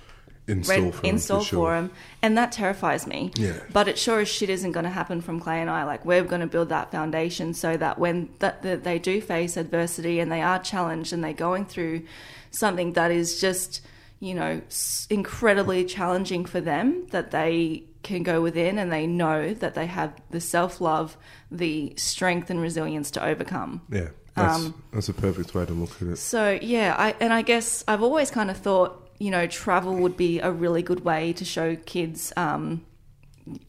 [0.46, 1.74] in store for in them, store for, for, sure.
[1.76, 3.32] him, and that terrifies me.
[3.36, 3.60] Yeah.
[3.72, 5.84] But it sure as shit isn't going to happen from Clay and I.
[5.84, 9.56] Like we're going to build that foundation so that when that, that they do face
[9.56, 12.02] adversity and they are challenged and they're going through
[12.50, 13.80] something that is just
[14.20, 14.60] you know
[15.08, 20.12] incredibly challenging for them, that they can go within and they know that they have
[20.30, 21.16] the self love,
[21.50, 23.80] the strength and resilience to overcome.
[23.90, 26.16] Yeah, that's, Um, that's a perfect way to look at it.
[26.16, 30.16] So yeah, I and I guess I've always kind of thought you know travel would
[30.16, 32.32] be a really good way to show kids.
[32.36, 32.84] Um,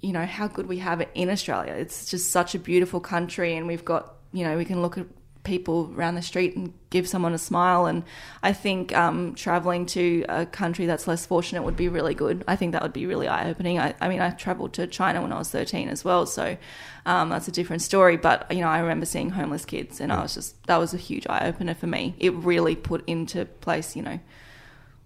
[0.01, 1.73] you know how good we have it in Australia.
[1.73, 5.05] It's just such a beautiful country, and we've got you know we can look at
[5.45, 7.85] people around the street and give someone a smile.
[7.85, 8.03] And
[8.43, 12.43] I think um, traveling to a country that's less fortunate would be really good.
[12.47, 13.79] I think that would be really eye opening.
[13.79, 16.57] I, I mean, I traveled to China when I was thirteen as well, so
[17.05, 18.17] um, that's a different story.
[18.17, 20.97] But you know, I remember seeing homeless kids, and I was just that was a
[20.97, 22.15] huge eye opener for me.
[22.19, 24.19] It really put into place, you know.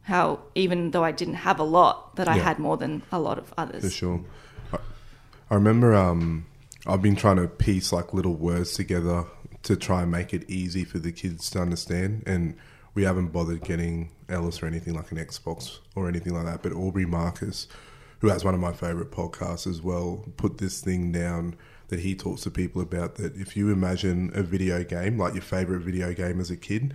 [0.03, 2.43] How even though I didn't have a lot, that I Yeah.
[2.43, 3.83] had more than a lot of others.
[3.83, 4.21] For sure.
[4.73, 4.77] I,
[5.51, 6.45] I remember um,
[6.87, 9.25] I've been trying to piece like little words together
[9.63, 12.23] to try and make it easy for the kids to understand.
[12.25, 12.55] And
[12.93, 16.63] we haven't bothered getting Ellis or anything like an Xbox or anything like that.
[16.63, 17.67] But Aubrey Marcus,
[18.19, 21.55] who has one of my favorite podcasts as well, put this thing down
[21.89, 25.41] that he talks to people about that if you imagine a video game, like your
[25.41, 26.93] favorite video game as a kid,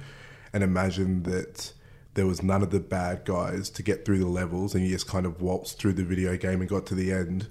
[0.53, 1.73] and imagine that
[2.15, 5.09] there was none of the bad guys to get through the levels and you just
[5.09, 7.49] kind of waltzed through the video game and got to the end,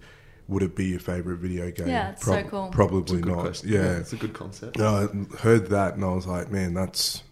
[0.47, 1.88] would it be your favorite video game?
[1.88, 2.69] Yeah, it's so cool.
[2.69, 3.39] Probably Good not.
[3.39, 3.69] question.
[3.69, 3.97] Yeah.
[3.97, 4.79] it's a good concept.
[4.79, 5.08] I
[5.39, 7.23] heard that and I was like, man, that's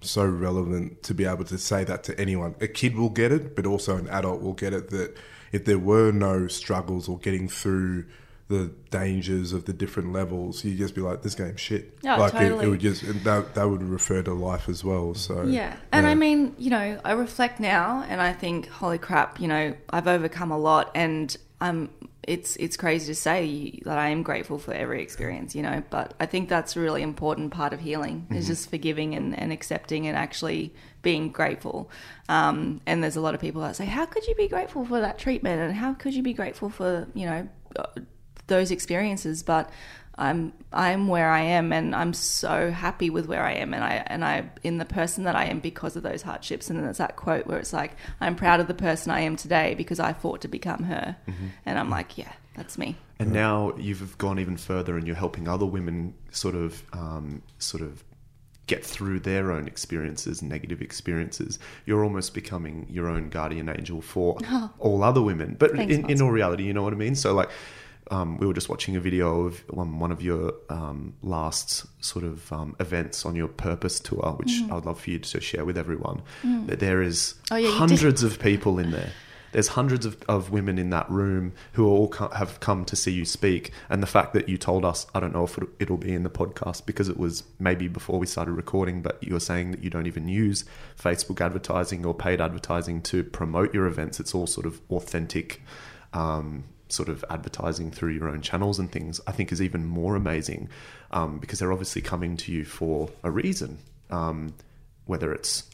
[0.00, 2.54] so relevant to be able to say that to anyone.
[2.60, 5.16] A kid will get it, but also an adult will get it that
[5.52, 8.04] if there were no struggles or getting through
[8.48, 11.98] the dangers of the different levels, you'd just be like, this game's shit.
[12.02, 12.66] Yeah, like it, totally.
[12.66, 15.14] it would just and that that would refer to life as well.
[15.14, 15.76] So Yeah.
[15.92, 16.12] And yeah.
[16.12, 20.06] I mean, you know, I reflect now and I think, holy crap, you know, I've
[20.06, 21.90] overcome a lot and I'm
[22.28, 26.12] it's it's crazy to say that I am grateful for every experience, you know, but
[26.20, 30.06] I think that's a really important part of healing is just forgiving and, and accepting
[30.06, 31.90] and actually being grateful.
[32.28, 35.00] Um, and there's a lot of people that say, how could you be grateful for
[35.00, 35.60] that treatment?
[35.60, 37.86] And how could you be grateful for, you know, uh,
[38.46, 39.42] those experiences?
[39.42, 39.70] But
[40.18, 44.02] I'm I'm where I am, and I'm so happy with where I am, and I
[44.06, 46.68] and I in the person that I am because of those hardships.
[46.68, 49.36] And then there's that quote where it's like, I'm proud of the person I am
[49.36, 51.16] today because I fought to become her,
[51.64, 52.96] and I'm like, yeah, that's me.
[53.20, 57.82] And now you've gone even further, and you're helping other women sort of, um, sort
[57.82, 58.02] of
[58.66, 61.58] get through their own experiences, negative experiences.
[61.86, 64.38] You're almost becoming your own guardian angel for
[64.78, 65.56] all other women.
[65.58, 67.14] But Thanks, in, in all reality, you know what I mean.
[67.14, 67.50] So like.
[68.10, 72.24] Um, we were just watching a video of one, one of your um, last sort
[72.24, 75.64] of um, events on your purpose tour, which I would love for you to share
[75.64, 76.22] with everyone.
[76.66, 79.10] That there is Oh, yeah, hundreds of people in there.
[79.52, 83.12] There's hundreds of, of women in that room who all co- have come to see
[83.12, 83.72] you speak.
[83.88, 86.22] And the fact that you told us, I don't know if it- it'll be in
[86.22, 89.82] the podcast because it was maybe before we started recording, but you were saying that
[89.82, 90.66] you don't even use
[91.02, 94.20] Facebook advertising or paid advertising to promote your events.
[94.20, 95.62] It's all sort of authentic,
[96.12, 100.16] um, sort of advertising through your own channels and things, I think is even more
[100.16, 100.68] amazing
[101.10, 103.78] um, because they're obviously coming to you for a reason.
[104.10, 104.54] Um,
[105.06, 105.64] whether it's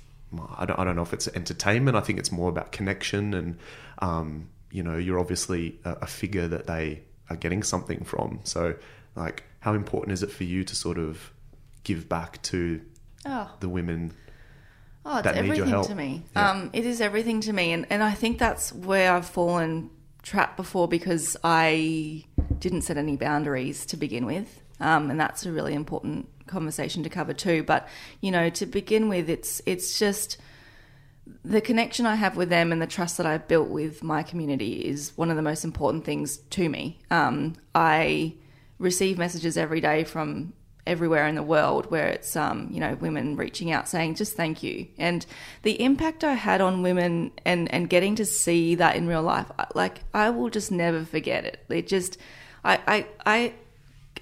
[0.57, 1.97] I don't, I don't know if it's entertainment.
[1.97, 3.59] I think it's more about connection, and
[3.99, 8.41] um, you know, you're obviously a, a figure that they are getting something from.
[8.45, 8.75] So,
[9.15, 11.33] like, how important is it for you to sort of
[11.85, 12.81] give back to
[13.27, 14.13] Oh, the women?
[15.07, 16.23] Oh, it's that need your everything to me.
[16.35, 16.51] Yeah.
[16.51, 19.91] Um, it is everything to me, and, and I think that's where I've fallen
[20.25, 22.25] trapped before because I
[22.59, 27.09] didn't set any boundaries to begin with, um, and that's a really important conversation to
[27.09, 27.63] cover too.
[27.63, 27.87] But
[28.21, 30.39] you know, to begin with, it's it's just
[31.45, 34.85] the connection I have with them and the trust that I've built with my community
[34.85, 36.99] is one of the most important things to me.
[37.11, 38.35] Um, I
[38.79, 40.53] receive messages every day from
[40.87, 44.63] everywhere in the world where it's um, you know women reaching out saying just thank
[44.63, 44.87] you.
[44.99, 45.25] And
[45.63, 49.51] the impact I had on women and and getting to see that in real life
[49.75, 51.65] like I will just never forget it.
[51.69, 52.19] It just
[52.65, 53.55] I I I,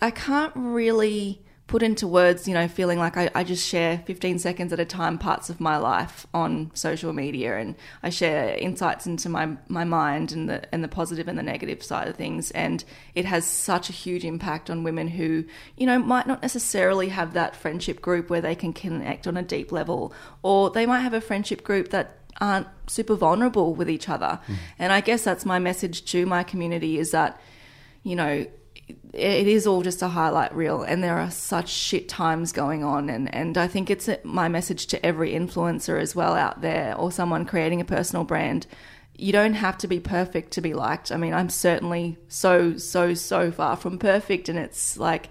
[0.01, 1.42] I can't really
[1.73, 4.85] put into words, you know, feeling like I, I just share 15 seconds at a
[4.85, 9.83] time parts of my life on social media and I share insights into my, my
[9.85, 12.51] mind and the, and the positive and the negative side of things.
[12.51, 15.47] And it has such a huge impact on women who,
[15.79, 19.43] you know, might not necessarily have that friendship group where they can connect on a
[19.43, 24.11] deep level, or they might have a friendship group that aren't super vulnerable with each
[24.11, 24.41] other.
[24.47, 24.57] Mm.
[24.79, 27.41] And I guess that's my message to my community is that,
[28.03, 28.45] you know,
[29.13, 33.11] it is all just a highlight reel and there are such shit times going on
[33.11, 37.13] and, and i think it's my message to every influencer as well out there or
[37.13, 38.67] someone creating a personal brand
[39.15, 41.13] you don't have to be perfect to be liked.
[41.13, 45.29] I mean i'm certainly so so so far from perfect and it's like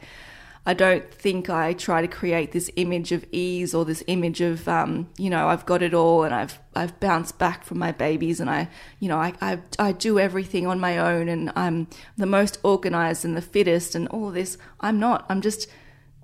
[0.63, 4.67] I don't think I try to create this image of ease or this image of,
[4.67, 8.39] um, you know, I've got it all and I've I've bounced back from my babies
[8.39, 8.69] and I,
[8.99, 13.25] you know, I, I, I do everything on my own and I'm the most organized
[13.25, 14.57] and the fittest and all this.
[14.79, 15.25] I'm not.
[15.29, 15.67] I'm just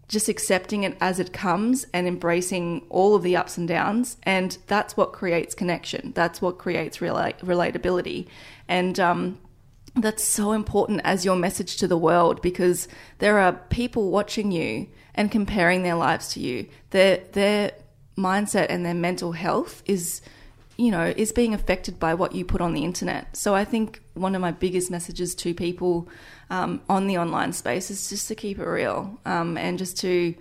[0.07, 4.57] just accepting it as it comes and embracing all of the ups and downs and
[4.67, 8.25] that's what creates connection that's what creates relate- relatability
[8.69, 9.37] and um,
[10.01, 12.87] that's so important as your message to the world because
[13.19, 16.67] there are people watching you and comparing their lives to you.
[16.91, 17.71] Their their
[18.17, 20.21] mindset and their mental health is
[20.77, 23.35] you know is being affected by what you put on the internet.
[23.35, 26.07] So I think one of my biggest messages to people
[26.49, 30.35] um, on the online space is just to keep it real um, and just to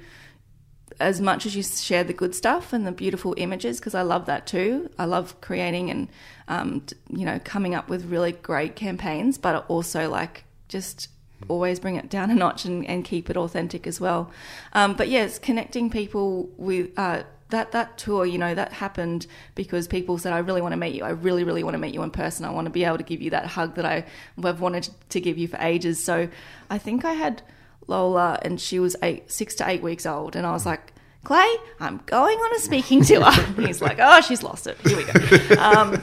[0.98, 4.26] as much as you share the good stuff and the beautiful images, because I love
[4.26, 4.90] that too.
[4.98, 6.08] I love creating and,
[6.48, 11.08] um, you know, coming up with really great campaigns, but also like just
[11.48, 14.30] always bring it down a notch and, and keep it authentic as well.
[14.72, 19.86] Um, but yes, connecting people with uh, that that tour, you know, that happened because
[19.86, 21.04] people said, "I really want to meet you.
[21.04, 22.44] I really, really want to meet you in person.
[22.44, 24.04] I want to be able to give you that hug that I
[24.42, 26.28] have wanted to give you for ages." So
[26.70, 27.42] I think I had
[27.86, 30.92] Lola, and she was eight, six to eight weeks old, and I was like,
[31.26, 33.28] Clay, I'm going on a speaking tour.
[33.56, 34.78] he's like, oh, she's lost it.
[34.86, 35.60] Here we go.
[35.60, 36.00] Um,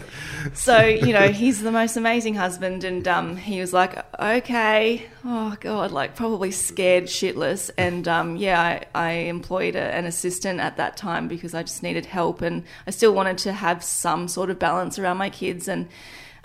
[0.53, 2.83] so, you know, he's the most amazing husband.
[2.83, 7.71] And um, he was like, okay, oh, God, like probably scared shitless.
[7.77, 11.83] And um, yeah, I, I employed a, an assistant at that time because I just
[11.83, 12.41] needed help.
[12.41, 15.69] And I still wanted to have some sort of balance around my kids.
[15.69, 15.87] And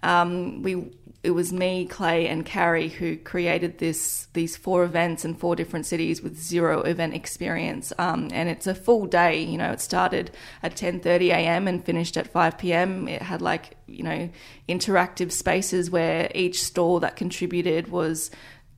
[0.05, 5.35] um, we it was me, Clay, and Carrie who created this these four events in
[5.35, 7.93] four different cities with zero event experience.
[7.99, 9.43] Um, and it's a full day.
[9.43, 10.31] You know, it started
[10.63, 11.67] at 10:30 a.m.
[11.67, 13.09] and finished at 5 p.m.
[13.09, 14.31] It had like you know
[14.69, 18.31] interactive spaces where each store that contributed was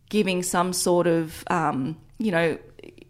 [0.09, 2.59] giving some sort of um, you know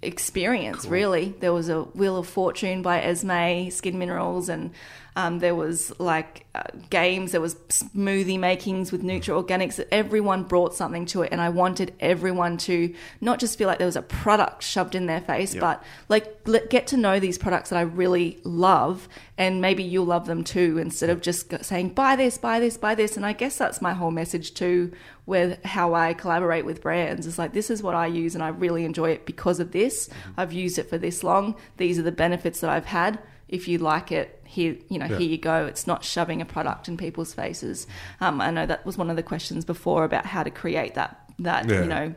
[0.02, 0.92] experience cool.
[0.92, 4.70] really there was a wheel of fortune by Esmi skin minerals and
[5.16, 9.84] um, there was like uh, games, there was smoothie makings with Nutra Organics.
[9.90, 13.86] Everyone brought something to it, and I wanted everyone to not just feel like there
[13.86, 15.60] was a product shoved in their face, yep.
[15.60, 20.06] but like let, get to know these products that I really love, and maybe you'll
[20.06, 20.78] love them too.
[20.78, 23.92] Instead of just saying buy this, buy this, buy this, and I guess that's my
[23.92, 24.92] whole message too
[25.26, 27.26] with how I collaborate with brands.
[27.26, 30.08] Is like this is what I use, and I really enjoy it because of this.
[30.08, 30.40] Mm-hmm.
[30.40, 31.56] I've used it for this long.
[31.78, 33.18] These are the benefits that I've had
[33.50, 35.18] if you like it, here you know yeah.
[35.18, 35.66] here you go.
[35.66, 37.86] It's not shoving a product in people's faces.
[38.20, 41.20] Um, I know that was one of the questions before about how to create that
[41.40, 41.82] that yeah.
[41.82, 42.14] you know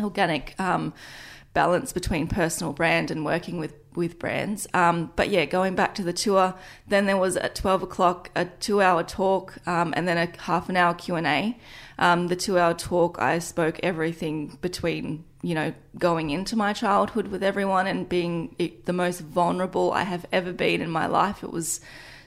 [0.00, 0.94] organic um,
[1.52, 4.66] balance between personal brand and working with with brands.
[4.74, 6.54] Um, but yeah, going back to the tour,
[6.86, 10.68] then there was at twelve o'clock a two hour talk um, and then a half
[10.68, 11.58] an hour Q and A.
[11.98, 17.28] Um, the two hour talk, I spoke everything between you know, going into my childhood
[17.28, 21.44] with everyone and being the most vulnerable I have ever been in my life.
[21.44, 21.80] It was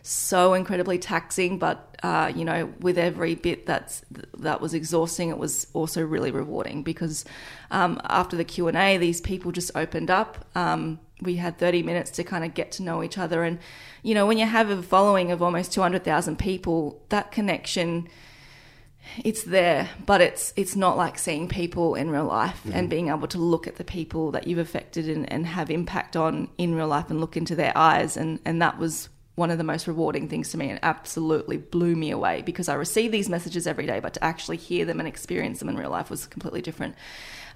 [0.03, 4.03] so incredibly taxing, but uh, you know, with every bit that's
[4.37, 7.25] that was exhausting, it was also really rewarding because
[7.71, 10.45] um, after the Q and A, these people just opened up.
[10.55, 13.57] Um, we had 30 minutes to kind of get to know each other, and
[14.03, 18.07] you know, when you have a following of almost 200,000 people, that connection
[19.23, 22.73] it's there, but it's it's not like seeing people in real life mm-hmm.
[22.73, 26.15] and being able to look at the people that you've affected and, and have impact
[26.15, 29.59] on in real life and look into their eyes and and that was one of
[29.59, 33.29] the most rewarding things to me and absolutely blew me away because I receive these
[33.29, 36.25] messages every day, but to actually hear them and experience them in real life was
[36.25, 36.95] completely different.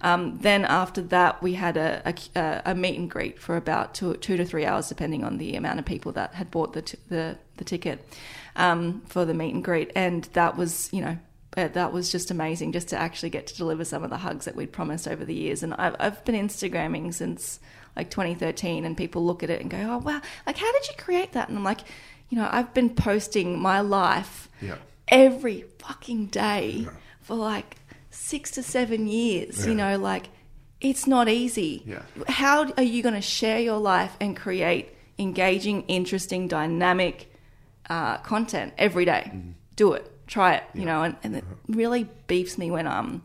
[0.02, 4.14] Um, then after that, we had a, a, a, meet and greet for about two,
[4.16, 7.00] two to three hours, depending on the amount of people that had bought the, t-
[7.10, 8.08] the, the ticket
[8.56, 9.92] um, for the meet and greet.
[9.96, 11.18] And that was, you know,
[11.52, 14.46] but that was just amazing just to actually get to deliver some of the hugs
[14.46, 15.64] that we'd promised over the years.
[15.64, 17.60] And I've, I've been Instagramming since
[17.96, 20.96] like 2013, and people look at it and go, "Oh wow, like how did you
[20.98, 21.82] create that?" And I'm like,
[22.30, 24.78] you know, I've been posting my life yeah.
[25.10, 26.90] every fucking day yeah.
[27.20, 27.76] for like
[28.10, 29.60] six to seven years.
[29.60, 29.68] Yeah.
[29.68, 30.30] You know, like
[30.80, 31.84] it's not easy.
[31.86, 32.02] Yeah.
[32.28, 37.34] How are you going to share your life and create engaging, interesting, dynamic
[37.90, 39.32] uh, content every day?
[39.76, 40.12] Do it.
[40.28, 43.22] Try it, you know, and, and it really beefs me when um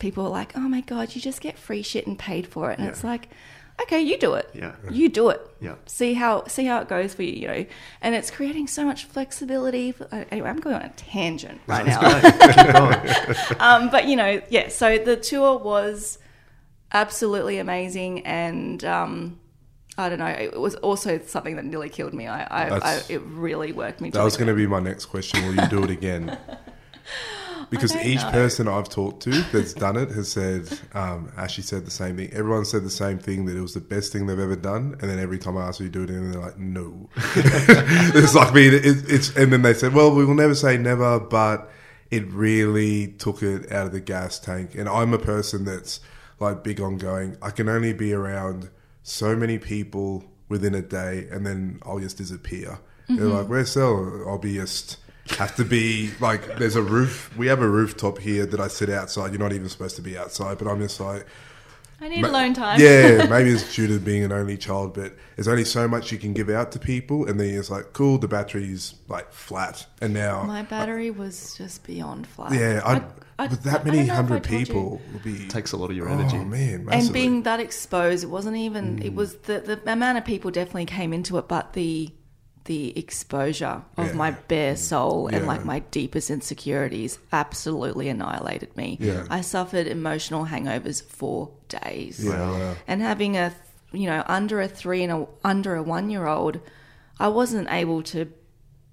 [0.00, 2.78] people are like, "Oh my god, you just get free shit and paid for it,"
[2.78, 2.90] and Yeah.
[2.92, 3.28] it's like,
[3.82, 4.72] okay, you do it, Yeah.
[4.90, 5.76] you do it, Yeah.
[5.86, 7.66] See how see how it goes for you, you know,
[8.02, 9.92] and it's creating so much flexibility.
[9.92, 12.00] For, uh, anyway, I'm going on a tangent right now.
[13.60, 14.68] Um, but you know, yeah.
[14.68, 16.18] So the tour was
[16.92, 19.38] absolutely amazing, and um,
[19.98, 20.26] I don't know.
[20.26, 22.28] It was also something that nearly killed me.
[22.28, 24.10] I, I, I it really worked me.
[24.10, 25.44] That was going to be my next question.
[25.44, 26.38] Will you do it again?
[27.70, 28.30] Because each know.
[28.30, 32.30] person I've talked to that's done it has said, um, Ashley said the same thing.
[32.32, 34.96] Everyone said the same thing that it was the best thing they've ever done.
[35.02, 37.10] And then every time I ask you do it again, they're like, no.
[37.16, 38.68] it's like me.
[38.68, 41.70] It, it's and then they said, well, we will never say never, but
[42.10, 44.74] it really took it out of the gas tank.
[44.74, 46.00] And I'm a person that's
[46.40, 47.36] like big on going.
[47.42, 48.70] I can only be around
[49.08, 52.78] so many people within a day, and then I'll just disappear.
[53.08, 53.28] They're Mm-hmm.
[53.36, 54.24] like, where's Sel?
[54.26, 54.98] I'll be just
[55.38, 58.88] have to be like there's a roof we have a rooftop here that I sit
[58.90, 59.30] outside.
[59.30, 61.26] You're not even supposed to be outside, but I'm just like
[62.00, 62.80] I need alone time.
[62.80, 66.18] yeah, maybe it's due to being an only child, but there's only so much you
[66.18, 70.14] can give out to people, and then it's like, cool, the battery's like flat, and
[70.14, 72.52] now, My battery was just beyond flat.
[72.52, 73.04] yeah, I, I-
[73.40, 76.08] I- with that don't many I hundred people, will be Takes a lot of your
[76.08, 76.38] oh energy.
[76.38, 76.92] man, massively.
[77.06, 78.98] and being that exposed, it wasn't even.
[78.98, 79.04] Mm.
[79.04, 82.10] It was the the amount of people definitely came into it, but the
[82.68, 84.12] the exposure of Yeah.
[84.12, 84.78] my bare mm.
[84.78, 88.98] soul and like my deepest insecurities absolutely annihilated me.
[89.00, 89.24] Yeah.
[89.30, 92.22] I suffered emotional hangovers for days.
[92.22, 92.76] yeah, wow.
[92.86, 93.54] and having a
[93.92, 96.60] you know under a three and a under a one year old
[97.18, 98.30] i wasn't able to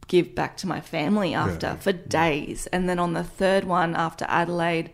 [0.07, 4.25] give back to my family after for days and then on the third one after
[4.29, 4.89] adelaide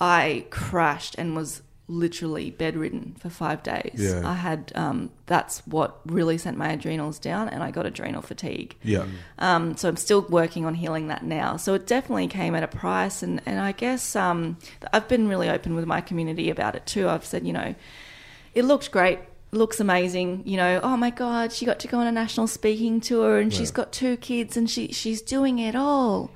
[0.00, 1.60] i crashed and was
[1.92, 4.22] literally bedridden for five days Yeah.
[4.24, 8.74] i had um, that's what really sent my adrenals down and i got adrenal fatigue
[8.82, 9.04] yeah,
[9.38, 11.56] um, so I'm still working on healing that now.
[11.56, 14.56] So it definitely came at a price, and and I guess um,
[14.92, 17.08] I've been really open with my community about it too.
[17.08, 17.74] I've said, you know,
[18.54, 19.18] it looked great,
[19.50, 20.42] looks amazing.
[20.46, 23.52] You know, oh my god, she got to go on a national speaking tour, and
[23.52, 26.30] she's got two kids, and she she's doing it all.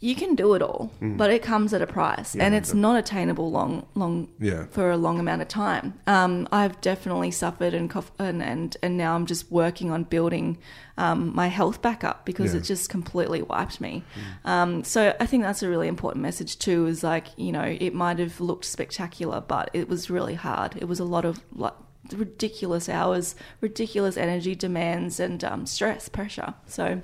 [0.00, 3.50] You can do it all, but it comes at a price, and it's not attainable
[3.50, 4.66] long, long Yeah.
[4.70, 5.94] for a long amount of time.
[6.06, 10.58] Um, I've definitely suffered and, and and now I'm just working on building
[10.98, 12.60] um, my health back up because Yeah.
[12.60, 14.04] it just completely wiped me.
[14.44, 16.86] Um, so I think that's a really important message too.
[16.86, 20.76] Is like you know it might have looked spectacular, but it was really hard.
[20.76, 21.74] It was a lot of like
[22.12, 26.54] ridiculous hours, ridiculous energy demands, and um, stress, pressure.
[26.66, 27.02] So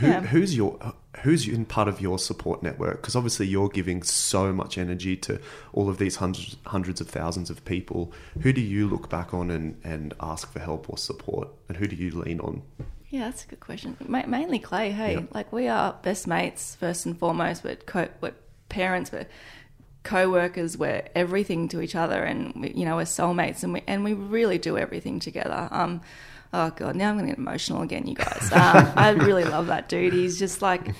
[0.00, 0.20] Who, yeah.
[0.20, 0.78] Who's your
[1.22, 3.00] who's in part of your support network?
[3.00, 5.40] Because obviously you're giving so much energy to
[5.72, 8.12] all of these hundreds hundreds of thousands of people.
[8.40, 11.48] Who do you look back on and, and ask for help or support?
[11.68, 12.62] And who do you lean on?
[13.08, 13.96] Yeah, that's a good question.
[14.06, 14.90] Ma- mainly Clay.
[14.90, 17.64] Hey, like we are best mates first and foremost.
[17.64, 18.34] We're co- we're
[18.68, 19.12] parents.
[19.12, 19.26] We're
[20.02, 20.76] co-workers.
[20.76, 24.12] We're everything to each other, and we, you know we're soulmates, and we and we
[24.12, 25.68] really do everything together.
[25.70, 26.00] Um,
[26.52, 28.50] oh god, now I'm going to get emotional again, you guys.
[28.52, 30.12] Um, I really love that dude.
[30.12, 30.94] He's just like,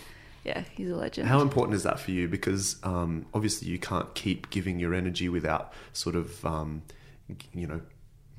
[0.44, 1.28] yeah, he's a legend.
[1.28, 2.28] How important is that for you?
[2.28, 6.82] Because um, obviously you can't keep giving your energy without sort of um,
[7.52, 7.80] you know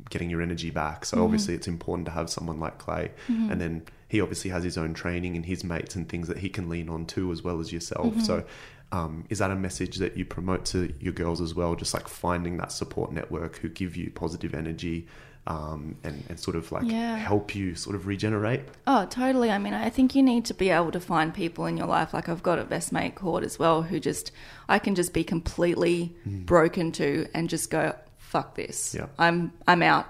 [0.10, 1.04] getting your energy back.
[1.04, 4.78] So obviously it's important to have someone like Clay, and then he obviously has his
[4.78, 7.60] own training and his mates and things that he can lean on too, as well
[7.60, 8.22] as yourself.
[8.22, 8.44] So.
[8.90, 11.76] Um, is that a message that you promote to your girls as well?
[11.76, 15.08] Just like finding that support network who give you positive energy
[15.48, 17.16] um, and, and sort of like Yeah.
[17.18, 18.62] help you sort of regenerate?
[18.86, 19.50] Oh, totally.
[19.50, 22.14] I mean, I think you need to be able to find people in your life.
[22.14, 24.32] Like I've got a best mate Cord as well, who just
[24.70, 28.94] I can just be completely broken to and just go, fuck this.
[28.94, 29.08] Yeah.
[29.18, 30.06] I'm I'm out.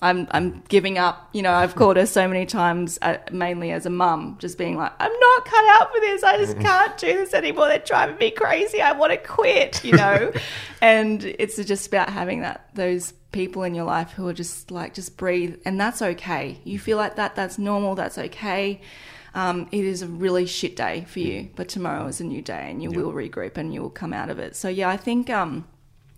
[0.00, 1.28] I'm I'm giving up.
[1.32, 4.76] You know, I've called her so many times, uh, mainly as a mum, just being
[4.76, 6.22] like, I'm not cut out for this.
[6.22, 7.66] I just can't do this anymore.
[7.66, 8.80] They're driving me crazy.
[8.80, 9.84] I want to quit.
[9.84, 10.32] You know,
[10.80, 14.94] and it's just about having that those people in your life who are just like
[14.94, 16.58] just breathe, and that's okay.
[16.64, 17.34] You feel like that.
[17.36, 17.94] That's normal.
[17.94, 18.80] That's okay.
[19.34, 22.70] Um, it is a really shit day for you, but tomorrow is a new day,
[22.70, 24.56] and you will regroup and you will come out of it.
[24.56, 25.30] So yeah, I think.
[25.30, 25.66] Um,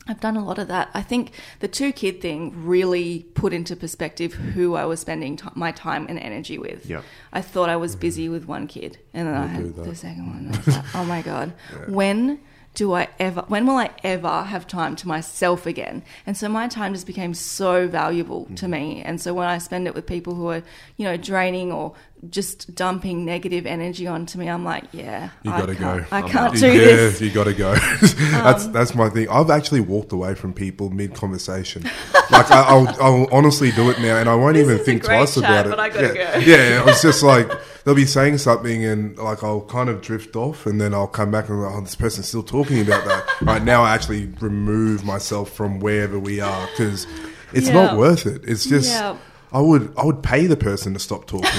[0.09, 0.91] I've done a lot of that.
[0.93, 5.47] I think the two kid thing really put into perspective who I was spending t-
[5.55, 6.87] my time and energy with.
[6.87, 7.05] Yep.
[7.33, 10.47] I thought I was busy with one kid, and then I had the second one.
[10.47, 11.53] and I was like, oh my god,
[11.87, 12.41] when
[12.75, 13.43] do I ever?
[13.49, 16.03] When will I ever have time to myself again?
[16.25, 18.71] And so my time just became so valuable to mm.
[18.71, 19.03] me.
[19.03, 20.63] And so when I spend it with people who are,
[20.97, 21.95] you know, draining or
[22.29, 26.17] just dumping negative energy onto me, I'm like, yeah, You gotta can't- go.
[26.17, 27.21] I can't do yeah, this.
[27.21, 27.75] you got to go.
[28.01, 29.29] that's Um, that's my thing.
[29.31, 31.83] I've actually walked away from people mid conversation.
[32.31, 35.35] like I, I'll, I'll honestly do it now, and I won't This even think twice
[35.37, 35.71] chat, about it.
[35.71, 36.33] but I gotta yeah.
[36.35, 36.39] go.
[36.41, 37.51] yeah, it's just like
[37.85, 41.31] they'll be saying something, and like I'll kind of drift off, and then I'll come
[41.31, 43.25] back and go, oh, this person's still talking about that.
[43.41, 47.07] right now, I actually remove myself from wherever we are because
[47.55, 47.73] it's Yeah.
[47.75, 48.43] not worth it.
[48.45, 48.91] It's just.
[48.91, 49.17] Yeah.
[49.53, 51.51] I would I would pay the person to stop talking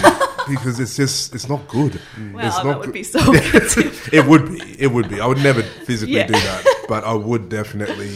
[0.50, 1.96] because it's just it's not good.
[2.34, 2.94] Wow, it's that not would good.
[2.94, 3.20] be so.
[4.14, 4.76] It would be.
[4.80, 5.20] It would be.
[5.22, 6.28] I would never physically Yeah.
[6.28, 8.12] do that, but I would definitely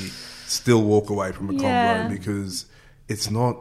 [0.48, 2.06] still walk away from a Yeah.
[2.06, 2.66] convo because
[3.08, 3.58] it's not.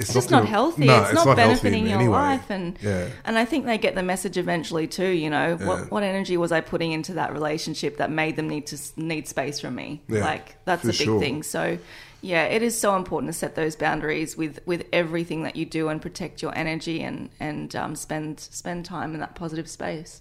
[0.00, 0.84] It's just not gonna- healthy.
[0.86, 2.14] No, it's, not, healthy benefiting in your any way.
[2.14, 3.08] life, and Yeah.
[3.24, 5.08] and I think they get the message eventually too.
[5.08, 8.66] You know, what what energy was I putting into that relationship that made them need
[8.68, 10.00] to need space from me?
[10.08, 11.20] Like that's for a big sure.
[11.20, 11.42] thing.
[11.42, 11.78] So.
[12.20, 15.88] Yeah, it is so important to set those boundaries with, with everything that you do
[15.88, 20.20] and protect your energy and and um, spend spend time in that positive space.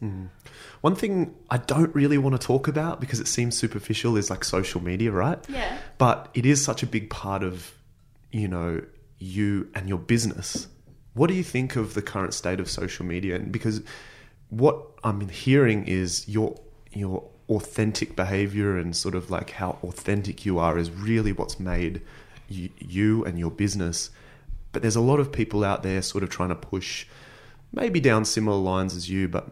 [0.82, 4.44] One thing I don't really want to talk about because it seems superficial is like
[4.44, 5.40] social media, right?
[5.50, 5.78] Yeah.
[5.98, 7.74] But it is such a big part of,
[8.32, 8.82] you know,
[9.18, 10.68] you and your business.
[11.14, 13.36] What do you think of the current state of social media?
[13.36, 13.82] And because
[14.50, 16.60] what I'm hearing is your
[16.94, 22.02] your authentic behavior and sort of like how authentic you are is really what's made
[22.50, 24.10] you, you and your business.
[24.72, 27.08] But there's a lot of people out there sort of trying to push
[27.72, 29.50] maybe down similar lines as you, but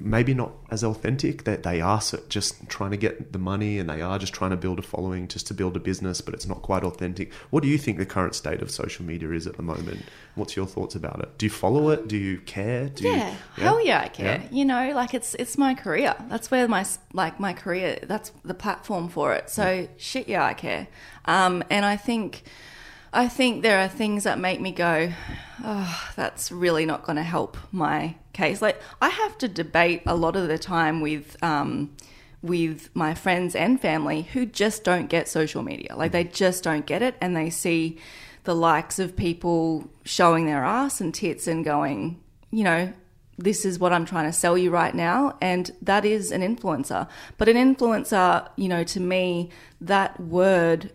[0.00, 1.44] maybe not as authentic.
[1.44, 4.56] That they are just trying to get the money and they are just trying to
[4.56, 7.32] build a following just to build a business, but it's not quite authentic.
[7.50, 10.04] What do you think the current state of social media is at the moment?
[10.34, 11.38] What's your thoughts about it?
[11.38, 12.08] Do you follow it?
[12.08, 12.88] Do you care?
[12.88, 14.40] Do you, yeah, hell yeah, I care.
[14.42, 14.48] Yeah?
[14.50, 16.14] You know, like it's it's my career.
[16.28, 17.98] That's where my like my career.
[18.02, 19.50] That's the platform for it.
[19.50, 20.88] So shit, yeah, I care.
[21.26, 22.42] Um, and I think,
[23.12, 25.12] I think there are things that make me go,
[25.62, 28.62] oh, that's really not going to help my case.
[28.62, 31.42] Like I have to debate a lot of the time with.
[31.42, 31.96] Um,
[32.42, 35.94] with my friends and family who just don't get social media.
[35.94, 37.98] Like they just don't get it and they see
[38.44, 42.18] the likes of people showing their ass and tits and going,
[42.50, 42.92] you know,
[43.36, 45.36] this is what I'm trying to sell you right now.
[45.40, 47.08] And that is an influencer.
[47.38, 49.50] But an influencer, you know, to me,
[49.80, 50.92] that word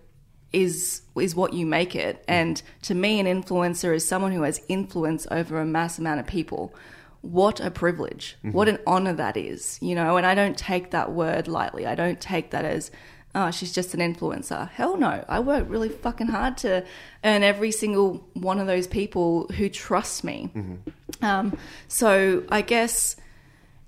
[0.53, 2.23] is is what you make it.
[2.27, 6.27] And to me, an influencer is someone who has influence over a mass amount of
[6.27, 6.73] people.
[7.25, 8.37] What a privilege!
[8.43, 10.17] What an honor that is, you know.
[10.17, 11.87] And I don't take that word lightly.
[11.87, 12.91] I don't take that as,
[13.33, 14.69] oh, she's just an influencer.
[14.69, 15.25] Hell no!
[15.27, 16.85] I work really fucking hard to
[17.23, 20.49] earn every single one of those people who trust me.
[21.21, 21.57] Um,
[21.87, 23.15] so I guess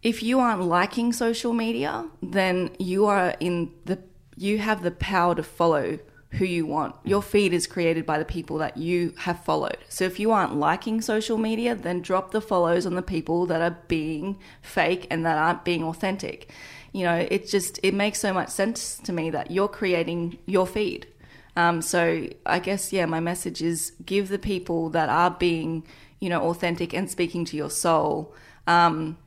[0.02, 4.00] if you aren't liking social media, then you are in the
[4.36, 6.00] you have the power to follow
[6.32, 6.96] who you want.
[7.04, 9.78] Your feed is created by the people that you have followed.
[9.88, 13.62] So if you aren't liking social media, then drop the follows on the people that
[13.62, 16.52] are being fake and that aren't being authentic.
[16.92, 20.68] You know, it just it makes so much sense to me that you're creating your
[20.68, 21.08] feed.
[21.56, 25.86] Um, so I guess yeah, my message is give the people that are being
[26.20, 28.36] you know authentic and speaking to your soul
[28.68, 29.18] um,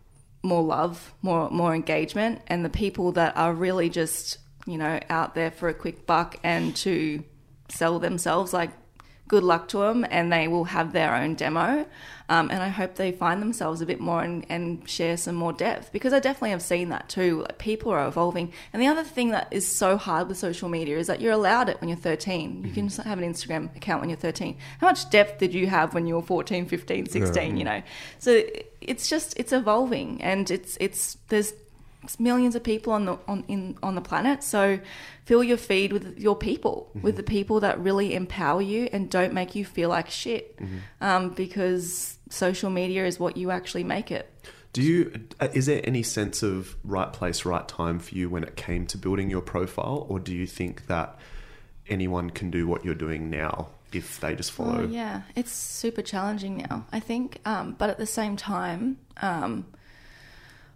[0.42, 4.38] more love, more more engagement, and the people that are really just
[4.70, 7.24] you know out there for a quick buck and to
[7.68, 8.70] sell themselves like
[9.30, 11.86] good luck to them and they will have their own demo.
[12.28, 15.52] Um, and i hope they find themselves a bit more and, and share some more
[15.52, 17.42] depth because i definitely have seen that too.
[17.42, 18.52] Like, people are evolving.
[18.72, 21.68] And the other thing that is so hard with social media is that you're allowed
[21.68, 24.88] it when you're 13 you can just have an instagram account when you're 13 how
[24.88, 27.82] much depth did you have when you were 14 15 16 you know?
[28.18, 28.42] So
[28.80, 31.52] it's just it's evolving and it's it's there's
[32.18, 34.80] millions of people on the on in on the planet so
[35.24, 39.32] fill your feed with your people with the people that really empower you and don't
[39.34, 40.58] make you feel like shit
[41.00, 44.32] um, because social media is what you actually make it
[44.72, 45.12] Do you?
[45.40, 48.86] uh, Is there any sense of right place, right time for you when it came
[48.86, 51.18] to building your profile, or do you think that
[51.88, 54.82] anyone can do what you're doing now if they just follow?
[54.82, 57.40] Oh, yeah, it's super challenging now, I think.
[57.44, 59.66] Um, but at the same time, um,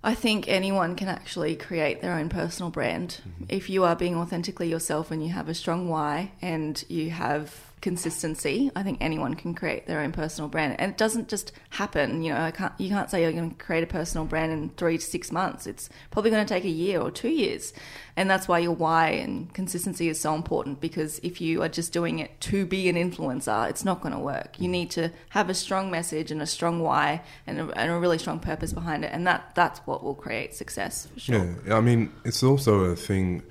[0.04, 3.20] I think anyone can actually create their own personal brand.
[3.26, 3.44] Mm-hmm.
[3.48, 7.72] If you are being authentically yourself and you have a strong why and you have
[7.84, 8.70] consistency.
[8.74, 12.22] I think anyone can create their own personal brand, and it doesn't just happen.
[12.22, 12.72] You know, I can't.
[12.78, 15.66] You can't say you're going to create a personal brand in three to six months.
[15.66, 17.74] It's probably going to take a year or two years,
[18.16, 20.80] and that's why your why and consistency is so important.
[20.80, 24.18] Because if you are just doing it to be an influencer, it's not going to
[24.18, 24.58] work.
[24.58, 27.98] You need to have a strong message and a strong why and a, and a
[27.98, 31.56] really strong purpose behind it, and that that's what will create success for sure.
[31.66, 33.42] Yeah, I mean, it's also a thing.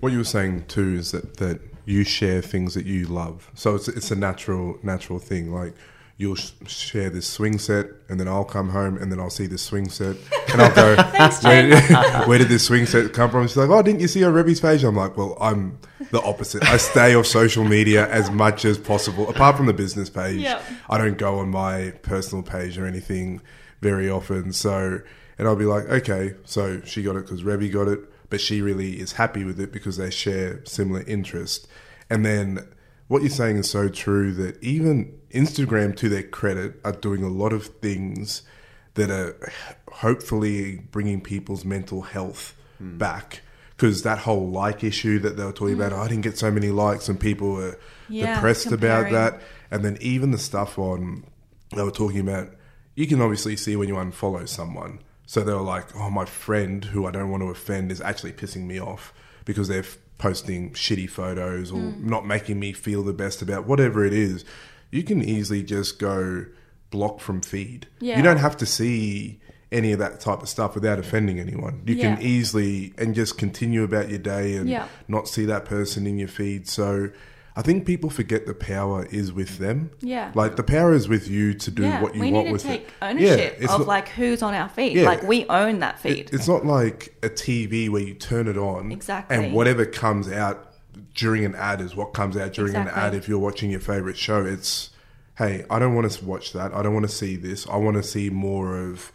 [0.00, 1.58] What you were saying too is that that
[1.88, 5.52] you share things that you love, so it's it's a natural natural thing.
[5.52, 5.74] Like
[6.18, 9.46] you'll sh- share this swing set, and then I'll come home, and then I'll see
[9.46, 10.16] this swing set,
[10.52, 10.96] and I'll go,
[11.42, 11.80] where,
[12.26, 13.46] where did this swing set come from?
[13.46, 14.82] She's like, oh, didn't you see on Revy's page?
[14.84, 15.78] I'm like, well, I'm
[16.10, 16.64] the opposite.
[16.64, 20.40] I stay off social media as much as possible, apart from the business page.
[20.40, 20.62] Yep.
[20.90, 23.40] I don't go on my personal page or anything
[23.80, 24.52] very often.
[24.52, 25.00] So,
[25.38, 28.00] and I'll be like, okay, so she got it because Rebby got it,
[28.30, 31.66] but she really is happy with it because they share similar interest.
[32.10, 32.66] And then
[33.08, 37.28] what you're saying is so true that even Instagram, to their credit, are doing a
[37.28, 38.42] lot of things
[38.94, 39.36] that are
[39.90, 42.98] hopefully bringing people's mental health hmm.
[42.98, 43.42] back.
[43.76, 45.98] Because that whole like issue that they were talking about, hmm.
[45.98, 49.40] oh, I didn't get so many likes, and people were Yeah, depressed about that.
[49.70, 51.24] And then even the stuff on
[51.74, 52.50] they were talking about,
[52.94, 55.00] you can obviously see when you unfollow someone.
[55.30, 58.32] So they were like, oh, my friend who I don't want to offend is actually
[58.32, 59.12] pissing me off
[59.44, 62.08] because they're f- posting shitty photos or Hmm.
[62.08, 64.42] not making me feel the best about whatever it is.
[64.90, 66.46] You can easily just go
[66.90, 67.86] block from feed.
[68.00, 68.16] Yeah.
[68.16, 69.38] You don't have to see
[69.70, 71.82] any of that type of stuff without offending anyone.
[71.84, 74.88] You can easily and just continue about your day and Yeah.
[75.08, 76.66] not see that person in your feed.
[76.66, 77.10] So
[77.58, 79.90] I think people forget the power is with them.
[80.00, 80.30] Yeah.
[80.36, 82.64] Like the power is with you to do yeah, what you we want need to
[82.64, 82.90] take it.
[83.02, 84.96] ownership it's of not- like who's on our feed.
[84.96, 85.06] Yeah.
[85.06, 86.18] Like we own that feed.
[86.26, 89.36] it- it's not like a TV where you turn it on Exactly.
[89.36, 90.72] and whatever comes out
[91.14, 94.16] during an ad is what comes out during an ad if you're watching your favorite
[94.16, 94.44] show.
[94.44, 94.90] It's
[95.36, 96.72] hey, I don't want to watch that.
[96.72, 97.66] I don't want to see this.
[97.68, 99.10] I want to see more of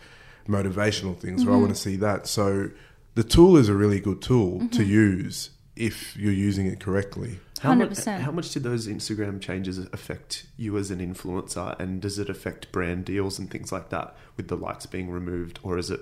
[0.49, 1.49] motivational things Mm-hmm.
[1.51, 2.27] or I want to see that.
[2.27, 2.69] So
[3.15, 4.67] the tool is a really good tool Mm-hmm.
[4.67, 7.39] to use if you're using it correctly.
[7.63, 8.19] How much, 100%.
[8.19, 12.71] how much did those Instagram changes affect you as an influencer, and does it affect
[12.71, 16.01] brand deals and things like that with the likes being removed, or is it?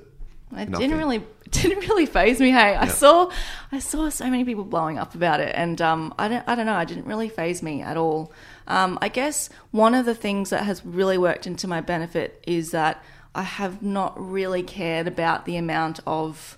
[0.57, 0.89] It Nothing.
[0.89, 2.49] didn't really didn't really faze me.
[2.49, 2.91] Hey, I Yeah.
[2.91, 3.31] saw
[3.71, 6.65] I saw so many people blowing up about it, and um, I don't I don't
[6.65, 6.73] know.
[6.73, 8.33] I didn't really faze me at all.
[8.67, 12.71] Um, I guess one of the things that has really worked into my benefit is
[12.71, 13.01] that
[13.33, 16.57] I have not really cared about the amount of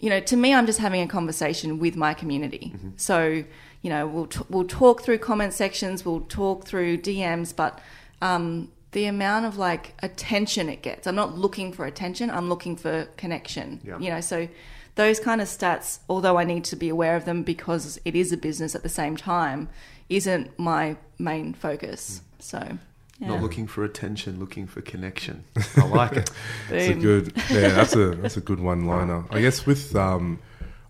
[0.00, 2.74] you know, to me, I'm just having a conversation with my community.
[2.96, 3.44] So,
[3.82, 7.80] you know, we'll t- we'll talk through comment sections, we'll talk through DMs, but
[8.20, 12.30] um, the amount of like attention it gets, I'm not looking for attention.
[12.30, 13.80] I'm looking for connection.
[13.84, 13.98] Yeah.
[13.98, 14.48] You know, so
[14.94, 18.32] those kind of stats, although I need to be aware of them because it is
[18.32, 19.68] a business at the same time,
[20.08, 22.20] isn't my main focus.
[22.38, 22.78] So,
[23.18, 23.28] yeah.
[23.28, 25.44] Not looking for attention, looking for connection.
[25.76, 26.30] I like it.
[26.70, 27.68] It's a good, yeah.
[27.68, 29.24] That's a that's a good one liner.
[29.30, 30.40] I guess with um,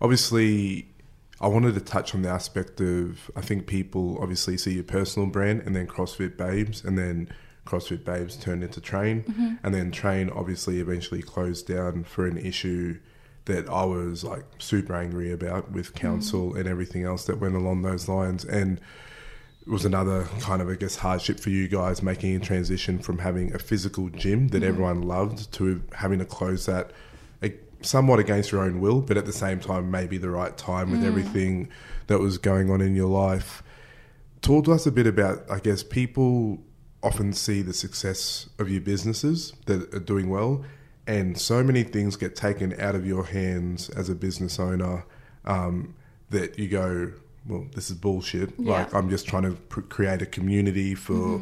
[0.00, 0.88] obviously,
[1.42, 5.28] I wanted to touch on the aspect of I think people obviously see your personal
[5.28, 7.28] brand and then CrossFit Babes and then
[7.66, 9.24] CrossFit Babes turned into Train.
[9.24, 9.54] Mm-hmm.
[9.62, 12.98] and then Train obviously eventually closed down for an issue
[13.46, 17.82] that I was like super angry about with council and everything else that went along
[17.82, 18.44] those lines.
[18.44, 18.80] And
[19.62, 23.18] it was another kind of, I guess, hardship for you guys making a transition from
[23.18, 26.92] having a physical gym that everyone loved to having to close that
[27.82, 31.04] somewhat against your own will, but at the same time, maybe the right time with
[31.04, 31.68] everything
[32.06, 33.62] that was going on in your life.
[34.40, 36.58] Talk to us a bit about, I guess, people
[37.02, 40.64] often see the success of your businesses that are doing well,
[41.06, 45.04] and so many things get taken out of your hands as a business owner
[45.44, 45.94] um,
[46.30, 47.12] that you go,
[47.46, 48.50] well, this is bullshit.
[48.58, 48.72] Yeah.
[48.72, 51.40] Like, I'm just trying to pr- create a community for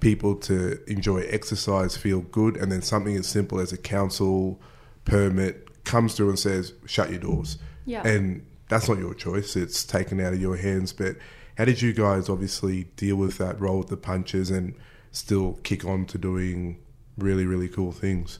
[0.00, 4.60] people to enjoy exercise, feel good, and then something as simple as a council
[5.04, 7.58] permit comes through and says, shut your doors.
[7.84, 8.06] Yeah.
[8.06, 10.94] And that's not your choice, it's taken out of your hands.
[10.94, 11.16] But
[11.58, 14.74] how did you guys obviously deal with that, roll with the punches, and
[15.10, 16.78] still kick on to doing
[17.18, 18.38] really, really cool things?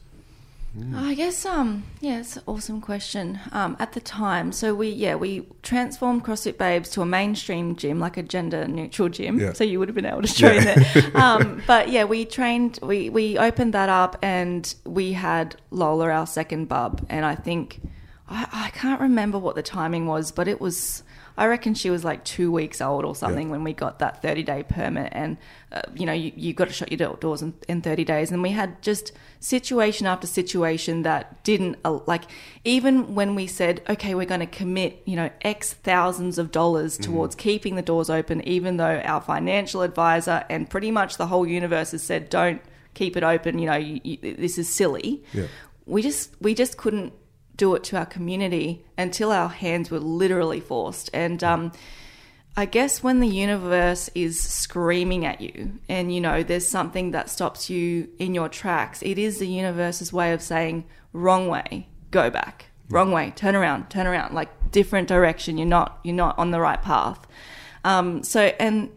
[0.94, 3.38] I guess um yeah, it's an awesome question.
[3.52, 8.00] Um, at the time, so we yeah we transformed CrossFit Babes to a mainstream gym,
[8.00, 9.38] like a gender neutral gym.
[9.38, 9.52] Yeah.
[9.52, 11.10] So you would have been able to train there.
[11.14, 12.78] um, but yeah, we trained.
[12.82, 17.80] We we opened that up, and we had Lola, our second bub, and I think
[18.28, 21.02] I, I can't remember what the timing was, but it was.
[21.36, 23.52] I reckon she was like two weeks old or something Yeah.
[23.52, 25.08] when we got that 30 day permit.
[25.12, 25.38] And,
[25.72, 28.30] uh, you know, you, you got to shut your doors in, in 30 days.
[28.30, 32.24] And we had just situation after situation that didn't, like,
[32.64, 36.98] even when we said, okay, we're going to commit, you know, X thousands of dollars
[36.98, 41.46] towards keeping the doors open, even though our financial advisor and pretty much the whole
[41.46, 42.60] universe has said, don't
[42.94, 45.24] keep it open, you know, you, you, this is silly.
[45.32, 45.46] Yeah.
[45.86, 47.12] We just, we just couldn't
[47.62, 51.08] do it to our community until our hands were literally forced.
[51.14, 51.70] And um,
[52.56, 57.30] I guess when the universe is screaming at you and you know there's something that
[57.30, 62.30] stops you in your tracks, it is the universe's way of saying, wrong way, go
[62.30, 62.66] back.
[62.88, 65.56] Wrong way, turn around, turn around, like different direction.
[65.56, 67.20] You're not you're not on the right path.
[67.84, 68.90] Um, so and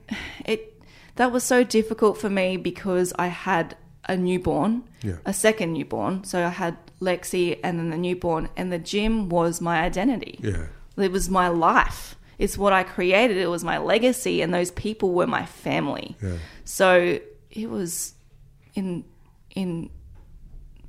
[0.44, 0.74] it
[1.16, 3.78] that was so difficult for me because I had
[4.10, 5.18] a newborn, Yeah.
[5.26, 6.24] a second newborn.
[6.26, 10.40] So I had Lexi and then the newborn, and the gym was my identity.
[10.42, 10.68] Yeah.
[10.98, 12.16] It was my life.
[12.38, 13.38] It's what I created.
[13.38, 16.18] It was my legacy, and those people were my family.
[16.22, 16.38] Yeah.
[16.64, 17.20] So
[17.52, 18.14] it was
[18.74, 19.06] in
[19.52, 19.90] in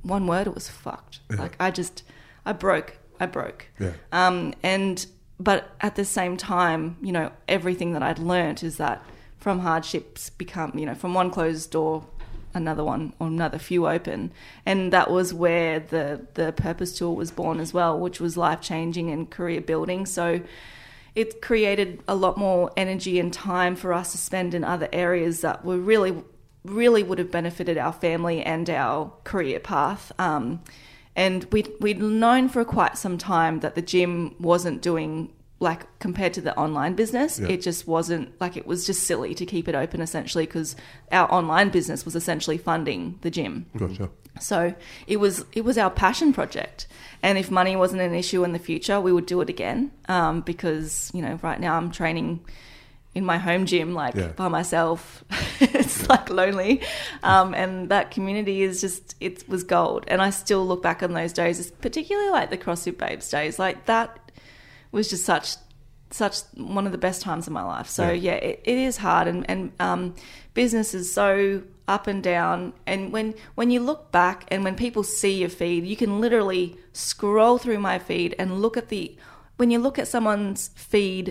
[0.01, 1.19] one word, it was fucked.
[1.29, 1.37] Yeah.
[1.37, 2.03] Like I just
[2.45, 2.97] I broke.
[3.19, 3.67] I broke.
[3.79, 3.93] Yeah.
[4.11, 5.05] Um, and
[5.39, 9.03] but at the same time, you know, everything that I'd learnt is that
[9.37, 12.05] from hardships become, you know, from one closed door,
[12.57, 14.31] another one or another few open,
[14.65, 18.59] and that was where the the purpose tool was born as well, which was life
[18.61, 20.05] changing and career building.
[20.05, 20.41] So
[21.15, 25.41] it created a lot more energy and time for us to spend in other areas
[25.41, 26.23] that were really
[26.63, 30.11] really would have benefited our family and our career path.
[30.19, 30.61] Um,
[31.15, 36.33] and we'd, we'd known for quite some time that the gym wasn't doing like compared
[36.33, 37.47] to the online business Yeah.
[37.49, 40.75] it just wasn't like it was just silly to keep it open essentially because
[41.11, 44.09] our online business was essentially funding the gym Gotcha.
[44.39, 44.75] so
[45.07, 46.87] it was it was our passion project,
[47.23, 49.91] and if money wasn't an issue in the future, we would do it again.
[50.07, 52.41] Um, because you know, right now I'm training
[53.15, 54.27] in my home gym, like Yeah.
[54.27, 55.23] by myself.
[55.59, 56.81] it's like lonely,
[57.23, 60.05] um, and that community is just it was gold.
[60.07, 63.87] And I still look back on those days, particularly like the CrossFit Babes days, like
[63.87, 64.19] that
[64.97, 65.47] was just such
[66.09, 67.87] such one of the best times of my life.
[67.97, 68.13] So Yeah.
[68.27, 70.01] yeah, it, it is hard, and and um,
[70.53, 71.63] business is so
[71.95, 72.73] up and down.
[72.85, 73.27] And when
[73.59, 77.79] when you look back, and when people see your feed, you can literally scroll through
[77.79, 79.03] my feed and look at the
[79.57, 81.27] when you look at someone's feed.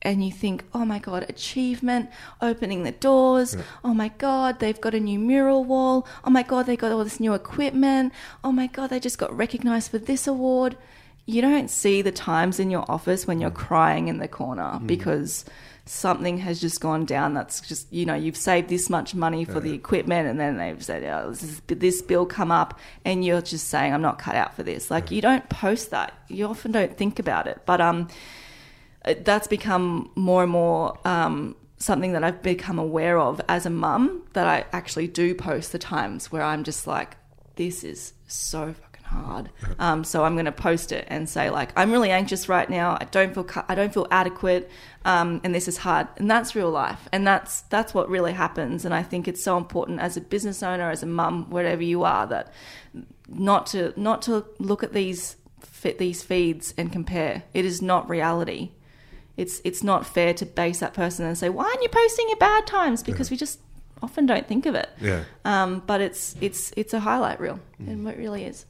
[0.00, 2.08] And you think, oh my God, achievement,
[2.40, 3.56] opening the doors.
[3.82, 6.06] Oh my God, they've got a new mural wall.
[6.24, 8.12] Oh my God, they got all this new equipment.
[8.44, 10.76] Oh my God, they just got recognized for this award
[11.28, 15.44] you don't see the times in your office when you're crying in the corner because
[15.84, 19.60] something has just gone down that's just you know you've saved this much money for
[19.60, 23.42] the equipment and then they've said oh, this, is, this bill come up and you're
[23.42, 24.90] just saying i'm not cut out for this.
[24.90, 26.14] Like you don't post that.
[26.28, 27.60] You often don't think about it.
[27.66, 28.08] But um
[29.24, 34.22] that's become more and more um, something that I've become aware of as a mum
[34.32, 37.16] that I actually do post the times where I'm just like,
[37.56, 38.74] this is so
[39.08, 39.50] hard.
[39.78, 42.96] Um, so I'm going to post it and say like, I'm really anxious right now.
[43.00, 44.70] I don't feel cu- I don't feel adequate,
[45.04, 46.08] um, and this is hard.
[46.16, 48.84] And that's real life, and that's that's what really happens.
[48.84, 52.04] And I think it's so important as a business owner, as a mum, wherever you
[52.04, 52.52] are, that
[53.28, 57.42] not to not to look at these fit these feeds and compare.
[57.54, 58.70] It is not reality
[59.36, 62.38] it's it's not fair to base that person and say why aren't you posting your
[62.38, 63.60] bad times because we just
[64.02, 65.22] often don't think of it Yeah.
[65.44, 68.66] um, but it's it's it's a highlight reel it really is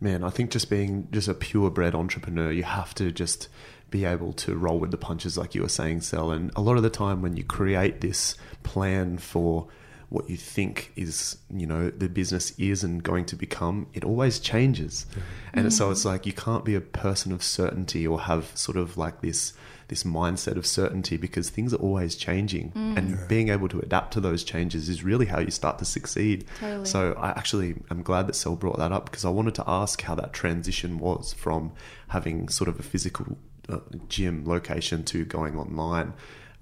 [0.00, 3.48] Man, I think just being just a purebred entrepreneur, you have to just
[3.90, 6.30] be able to roll with the punches, like you were saying, Sel.
[6.30, 9.68] And a lot of the time, when you create this plan for
[10.08, 14.38] what you think is, you know, the business is and going to become, it always
[14.38, 15.06] changes.
[15.52, 15.92] And so mm.
[15.92, 19.54] it's like you can't be a person of certainty or have sort of like this
[19.94, 24.20] this mindset of certainty because things are always changing and being able to adapt to
[24.20, 26.84] those changes is really how you start to succeed Totally.
[26.84, 30.02] so I actually am glad that Sel brought that up because I wanted to ask
[30.02, 31.72] how that transition was from
[32.08, 33.38] having sort of a physical
[33.68, 33.78] uh,
[34.08, 36.12] gym location to going online.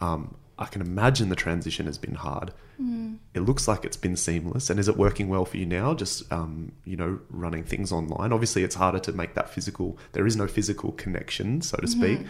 [0.02, 2.52] Um, I can imagine the transition has been hard.
[3.34, 5.94] It looks like it's been seamless, and is it working well for you now?
[5.94, 8.32] Just um, you know, running things online.
[8.32, 9.98] Obviously, it's harder to make that physical.
[10.12, 12.20] There is no physical connection, so to speak.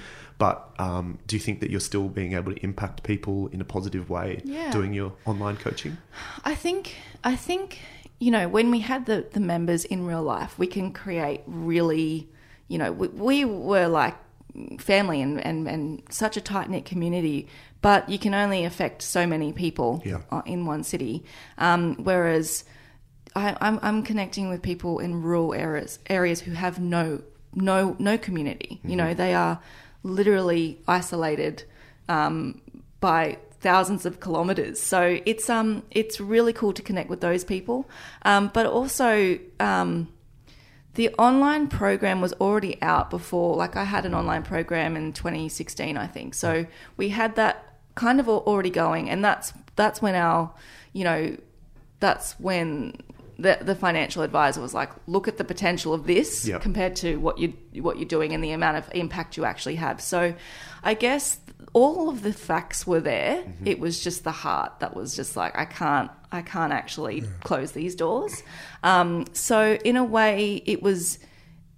[0.42, 3.64] But um, do you think that you're still being able to impact people in a
[3.76, 4.72] positive way Yeah.
[4.72, 5.98] doing your online coaching?
[6.44, 6.96] I think
[7.32, 7.78] I think
[8.18, 12.28] you know when we had the the members in real life, we can create really,
[12.66, 14.16] you know, we, we were like
[14.80, 17.46] family and, and, and such a tight knit community,
[17.80, 20.22] but you can only affect so many people Yeah.
[20.44, 21.22] in one city.
[21.56, 22.64] Um, whereas
[23.36, 27.22] I, I'm, I'm connecting with people in rural areas areas who have no
[27.54, 28.80] no no community.
[28.84, 29.60] You know, they are
[30.02, 31.64] literally isolated
[32.08, 32.60] um,
[33.00, 34.80] by thousands of kilometers.
[34.80, 37.88] So it's um it's really cool to connect with those people,
[38.22, 39.38] um, but also.
[39.60, 40.08] Um,
[40.94, 45.96] the online program was already out before like i had an online program in 2016
[45.96, 46.66] i think so
[46.98, 50.52] we had that kind of already going and that's that's when our
[50.92, 51.34] you know
[51.98, 52.94] that's when
[53.42, 56.62] the, the financial advisor was like look at the potential of this Yep.
[56.62, 60.00] compared to what you what you're doing and the amount of impact you actually have.
[60.00, 60.34] So
[60.84, 61.38] i guess
[61.74, 63.44] all of the facts were there.
[63.64, 67.72] It was just the heart that was just like i can't i can't actually close
[67.72, 68.42] these doors.
[68.82, 71.18] Um, so in a way it was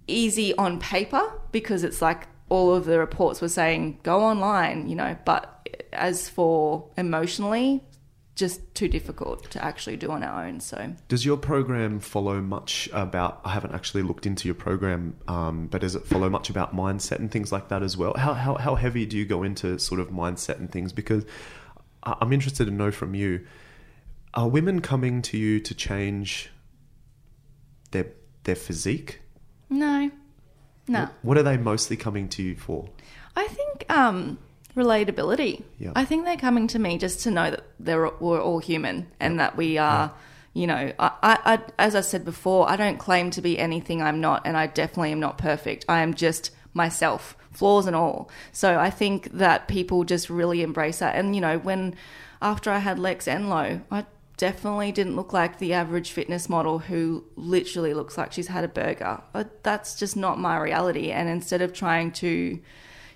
[0.07, 4.95] easy on paper because it's like all of the reports were saying go online you
[4.95, 7.81] know but as for emotionally
[8.35, 10.59] just too difficult to actually do on our own.
[10.59, 13.41] So, Does your program follow much about?
[13.45, 17.19] I haven't actually looked into your program, um, but does it follow much about mindset
[17.19, 18.13] and things like that as well?
[18.17, 20.91] How, how how heavy do you go into sort of mindset and things?
[20.91, 21.25] Because
[22.03, 23.45] I'm interested to know from you:
[24.33, 26.51] Are women coming to you to change
[27.91, 28.07] their
[28.43, 29.21] their physique?
[29.69, 30.11] no,
[30.87, 31.09] no.
[31.21, 32.89] What are they mostly coming to you for?
[33.35, 34.37] I think um,
[34.75, 35.63] relatability.
[35.79, 35.91] Yeah.
[35.95, 39.39] I think they're coming to me just to know that they're we're all human and
[39.39, 40.13] that we are.
[40.53, 44.21] You know, I, I, as I said before, I don't claim to be anything I'm
[44.21, 45.83] not, and I definitely am not perfect.
[45.89, 48.29] I am just myself, flaws and all.
[48.53, 51.15] So I think that people just really embrace that.
[51.15, 51.95] And you know, when
[52.41, 54.05] after I had Lex and Enlow, I
[54.37, 58.69] definitely didn't look like the average fitness model who literally looks like she's had a
[58.69, 59.21] burger.
[59.33, 61.11] But that's just not my reality.
[61.11, 62.59] And instead of trying to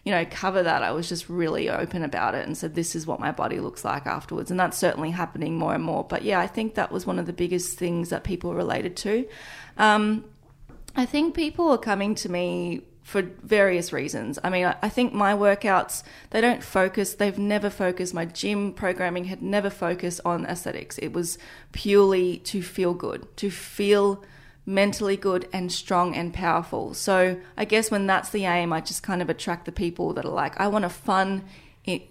[0.09, 3.05] you know, cover that, I was just really open about it and said, this is
[3.05, 4.49] what my body looks like afterwards.
[4.49, 6.03] And that's certainly happening more and more.
[6.03, 9.27] But yeah, I think that was one of the biggest things that people related to.
[9.77, 10.25] Um,
[10.95, 14.39] I think people are coming to me for various reasons.
[14.43, 16.01] I mean, I, think my workouts,
[16.31, 20.97] they don't focus, they've never focused, my gym programming had never focused on aesthetics.
[20.97, 21.37] It was
[21.71, 24.23] purely to feel good, to feel
[24.69, 26.93] mentally good and strong and powerful.
[26.93, 30.25] So I guess when that's the aim, I just kind of attract the people that
[30.25, 31.43] are like, I want a fun,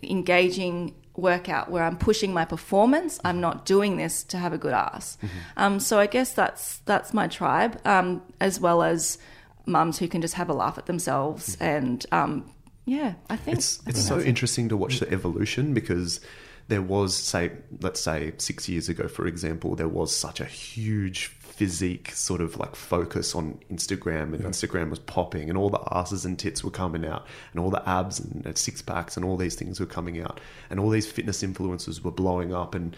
[0.02, 3.20] engaging workout where I'm pushing my performance.
[3.24, 5.18] I'm not doing this to have a good ass.
[5.56, 9.18] Um, so I guess that's that's my tribe, um, as well as
[9.66, 12.04] mums who can just have a laugh at themselves and.
[12.12, 12.52] Um,
[12.86, 14.26] yeah, I think It's I it's think so it.
[14.26, 16.22] interesting to watch the evolution because
[16.68, 17.52] there was, say,
[17.82, 22.56] let's say six years ago, for example, there was such a huge physique sort of
[22.56, 26.70] like focus on Instagram, and Instagram was popping, and all the asses and tits were
[26.70, 29.86] coming out, and all the abs and uh, six packs and all these things were
[29.86, 30.40] coming out,
[30.70, 32.96] and all these fitness influencers were blowing up, and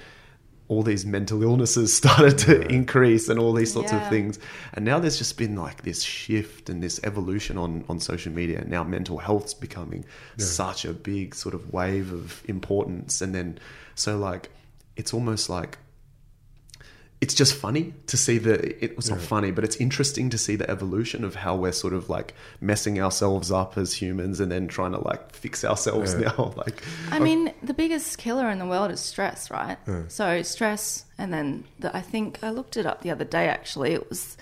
[0.68, 4.38] all these mental illnesses started to increase and all these sorts of things.
[4.74, 8.62] And now there's just been like this shift and this evolution on on social media.
[8.66, 10.04] Now mental health's becoming
[10.36, 13.22] such a big sort of wave of importance.
[13.22, 13.58] And then
[13.94, 14.50] so like
[14.96, 15.78] it's almost like
[17.20, 20.56] it's just funny to see the it was not funny but it's interesting to see
[20.56, 24.66] the evolution of how we're sort of like messing ourselves up as humans and then
[24.66, 26.32] trying to like fix ourselves Yeah.
[26.36, 29.76] now like I mean, the biggest killer in the world is stress, right?
[30.08, 33.48] So stress, and then the, I think I looked it up the other day.
[33.48, 34.36] Actually, it was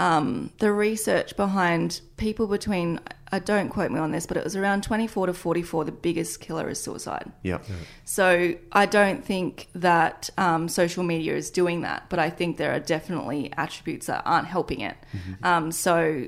[0.00, 3.00] um, the research behind people between.
[3.32, 5.84] I don't quote me on this, but it was around twenty four to forty four.
[5.84, 7.30] The biggest killer is suicide.
[7.42, 7.58] yeah
[8.04, 12.72] So I don't think that um, social media is doing that, but I think there
[12.72, 14.96] are definitely attributes that aren't helping it.
[15.44, 16.26] Um, so,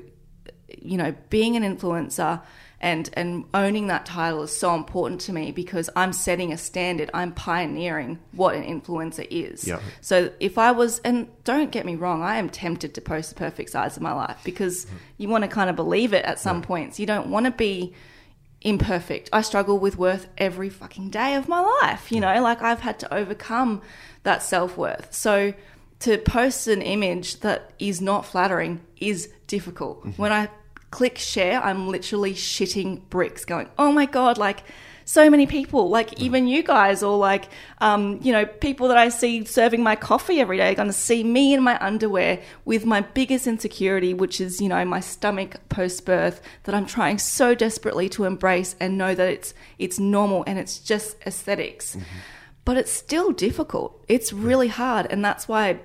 [0.91, 2.41] you know, being an influencer
[2.83, 7.09] and and owning that title is so important to me because I'm setting a standard.
[7.13, 9.65] I'm pioneering what an influencer is.
[9.65, 9.79] Yeah.
[10.01, 13.35] So if I was, and don't get me wrong, I am tempted to post the
[13.35, 14.97] perfect size of my life because mm-hmm.
[15.17, 16.99] you want to kind of believe it at some points.
[16.99, 17.93] You don't want to be
[18.59, 19.29] imperfect.
[19.31, 22.11] I struggle with worth every fucking day of my life.
[22.11, 23.81] You know, like I've had to overcome
[24.23, 25.13] that self worth.
[25.13, 25.53] So
[25.99, 29.99] to post an image that is not flattering is difficult.
[29.99, 30.21] Mm-hmm.
[30.21, 30.49] When I
[30.93, 34.63] click share, I'm literally shitting bricks going, oh my God, like
[35.05, 39.09] so many people, like even you guys, or like, um, you know, people that I
[39.09, 42.85] see serving my coffee every day are going to see me in my underwear with
[42.85, 47.55] my biggest insecurity, which is, you know, my stomach post birth that I'm trying so
[47.55, 51.97] desperately to embrace and know that it's it's normal and it's just esthetics
[52.65, 54.01] but it's still difficult.
[54.07, 55.07] It's really hard.
[55.09, 55.79] And that's why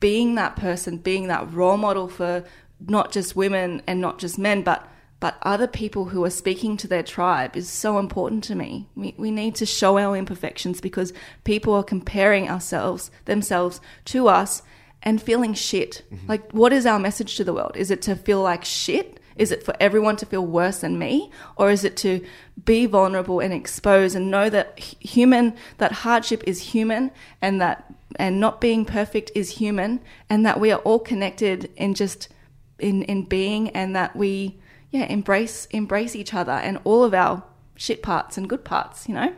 [0.00, 2.44] being that person, being that role model for
[2.80, 4.88] not just women and not just men, but
[5.20, 8.88] but other people who are speaking to their tribe is so important to me.
[8.94, 11.14] We, we need to show our imperfections because
[11.44, 14.62] people are comparing ourselves themselves to us
[15.02, 16.02] and feeling shit.
[16.12, 16.26] Mm-hmm.
[16.28, 17.74] Like what is our message to the world?
[17.74, 19.18] Is it to feel like shit?
[19.36, 21.30] Is it for everyone to feel worse than me?
[21.56, 22.22] Or is it to
[22.62, 27.10] be vulnerable and expose and know that human, that hardship is human
[27.40, 31.94] and that, and not being perfect is human and that we are all connected in
[31.94, 32.28] just,
[32.78, 34.58] in, in being and that we,
[34.90, 37.42] yeah, embrace, embrace each other and all of our
[37.76, 39.32] shit parts and good parts, you know?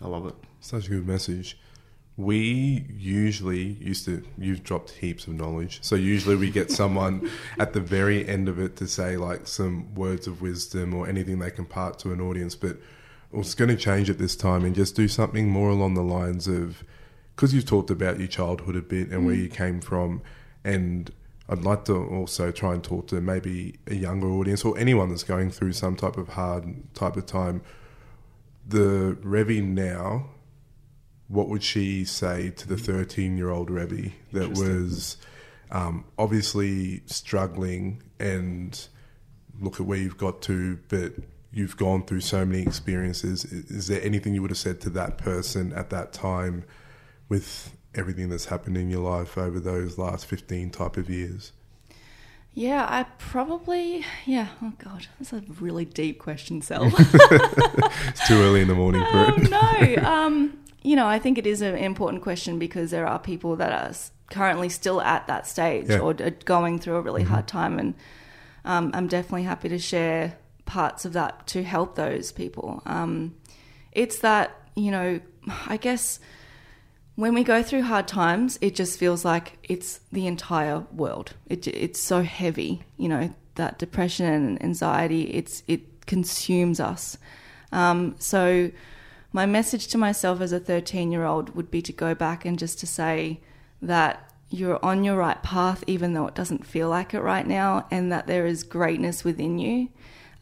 [0.00, 1.58] i love it Such a good message.
[2.18, 5.80] We usually used to, you've dropped heaps of knowledge.
[5.82, 9.94] So usually we get someone at the very end of it to say like some
[9.94, 12.54] words of wisdom or anything they can part to an audience.
[12.54, 12.78] But
[13.34, 16.02] I was going to change it this time and just do something more along the
[16.02, 16.82] lines of,
[17.34, 19.42] because you've talked about your childhood a bit and where mm.
[19.42, 20.22] you came from.
[20.64, 21.10] And
[21.48, 25.22] I'd like to also try and talk to maybe a younger audience or anyone that's
[25.22, 27.62] going through some type of hard type of time.
[28.66, 30.30] The Revy now
[31.28, 35.16] what would she say to the 13 year old Revy that was
[35.70, 38.86] um, obviously struggling and
[39.60, 41.14] look at where you've got to, but
[41.52, 43.44] you've gone through so many experiences.
[43.44, 46.64] Is there anything you would have said to that person at that time
[47.28, 51.52] with everything that's happened in your life over those last 15 type of years?
[52.54, 56.90] Yeah, I probably, yeah, oh God, that's a really deep question, Sel.
[58.08, 59.50] It's too early in the morning for um, it.
[60.02, 63.56] no, um, you know, I think it is an important question because there are people
[63.56, 63.92] that are
[64.30, 65.98] currently still at that stage Yeah.
[65.98, 67.94] or going through a really hard time, and
[68.64, 72.82] um, I'm definitely happy to share parts of that to help those people.
[72.86, 73.34] Um,
[73.92, 75.20] it's that you know,
[75.66, 76.20] I guess
[77.16, 81.32] when we go through hard times, it just feels like it's the entire world.
[81.46, 85.22] It, it's so heavy, you know, that depression and anxiety.
[85.22, 87.16] It's it consumes us.
[87.72, 88.70] Um, so,
[89.32, 92.58] my message to myself as a 13 year old would be to go back and
[92.58, 93.40] just to say
[93.80, 97.86] that you're on your right path, even though it doesn't feel like it right now,
[97.90, 99.88] and that there is greatness within you.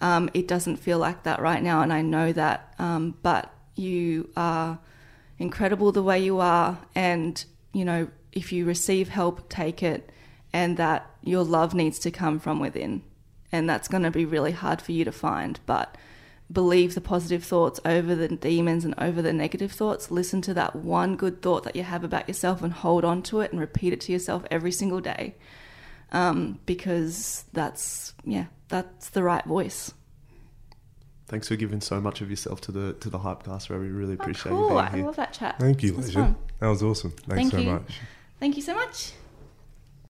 [0.01, 4.29] Um, it doesn't feel like that right now, and I know that, um, but you
[4.37, 4.79] are
[5.39, 10.11] incredible the way you are and you know if you receive help take it
[10.53, 13.03] and that your love needs to come from within.
[13.51, 15.97] And that's going to be really hard for you to find but
[16.53, 20.11] believe the positive thoughts over the demons and over the negative thoughts.
[20.11, 23.41] Listen to that one good thought that you have about yourself and hold on to
[23.41, 25.35] it and repeat it to yourself every single day
[26.13, 29.93] um, because that's yeah that's the right voice
[31.27, 33.97] Thanks for giving so much of yourself to the to the Hypecast, Revy.
[33.97, 35.07] Really oh, appreciate oh, cool you i being here.
[35.07, 36.35] love that chat Thank you, It was Leisure.
[36.61, 37.11] That was awesome.
[37.13, 37.71] Thanks Thank so you.
[37.71, 38.01] much.
[38.41, 39.13] thank you so much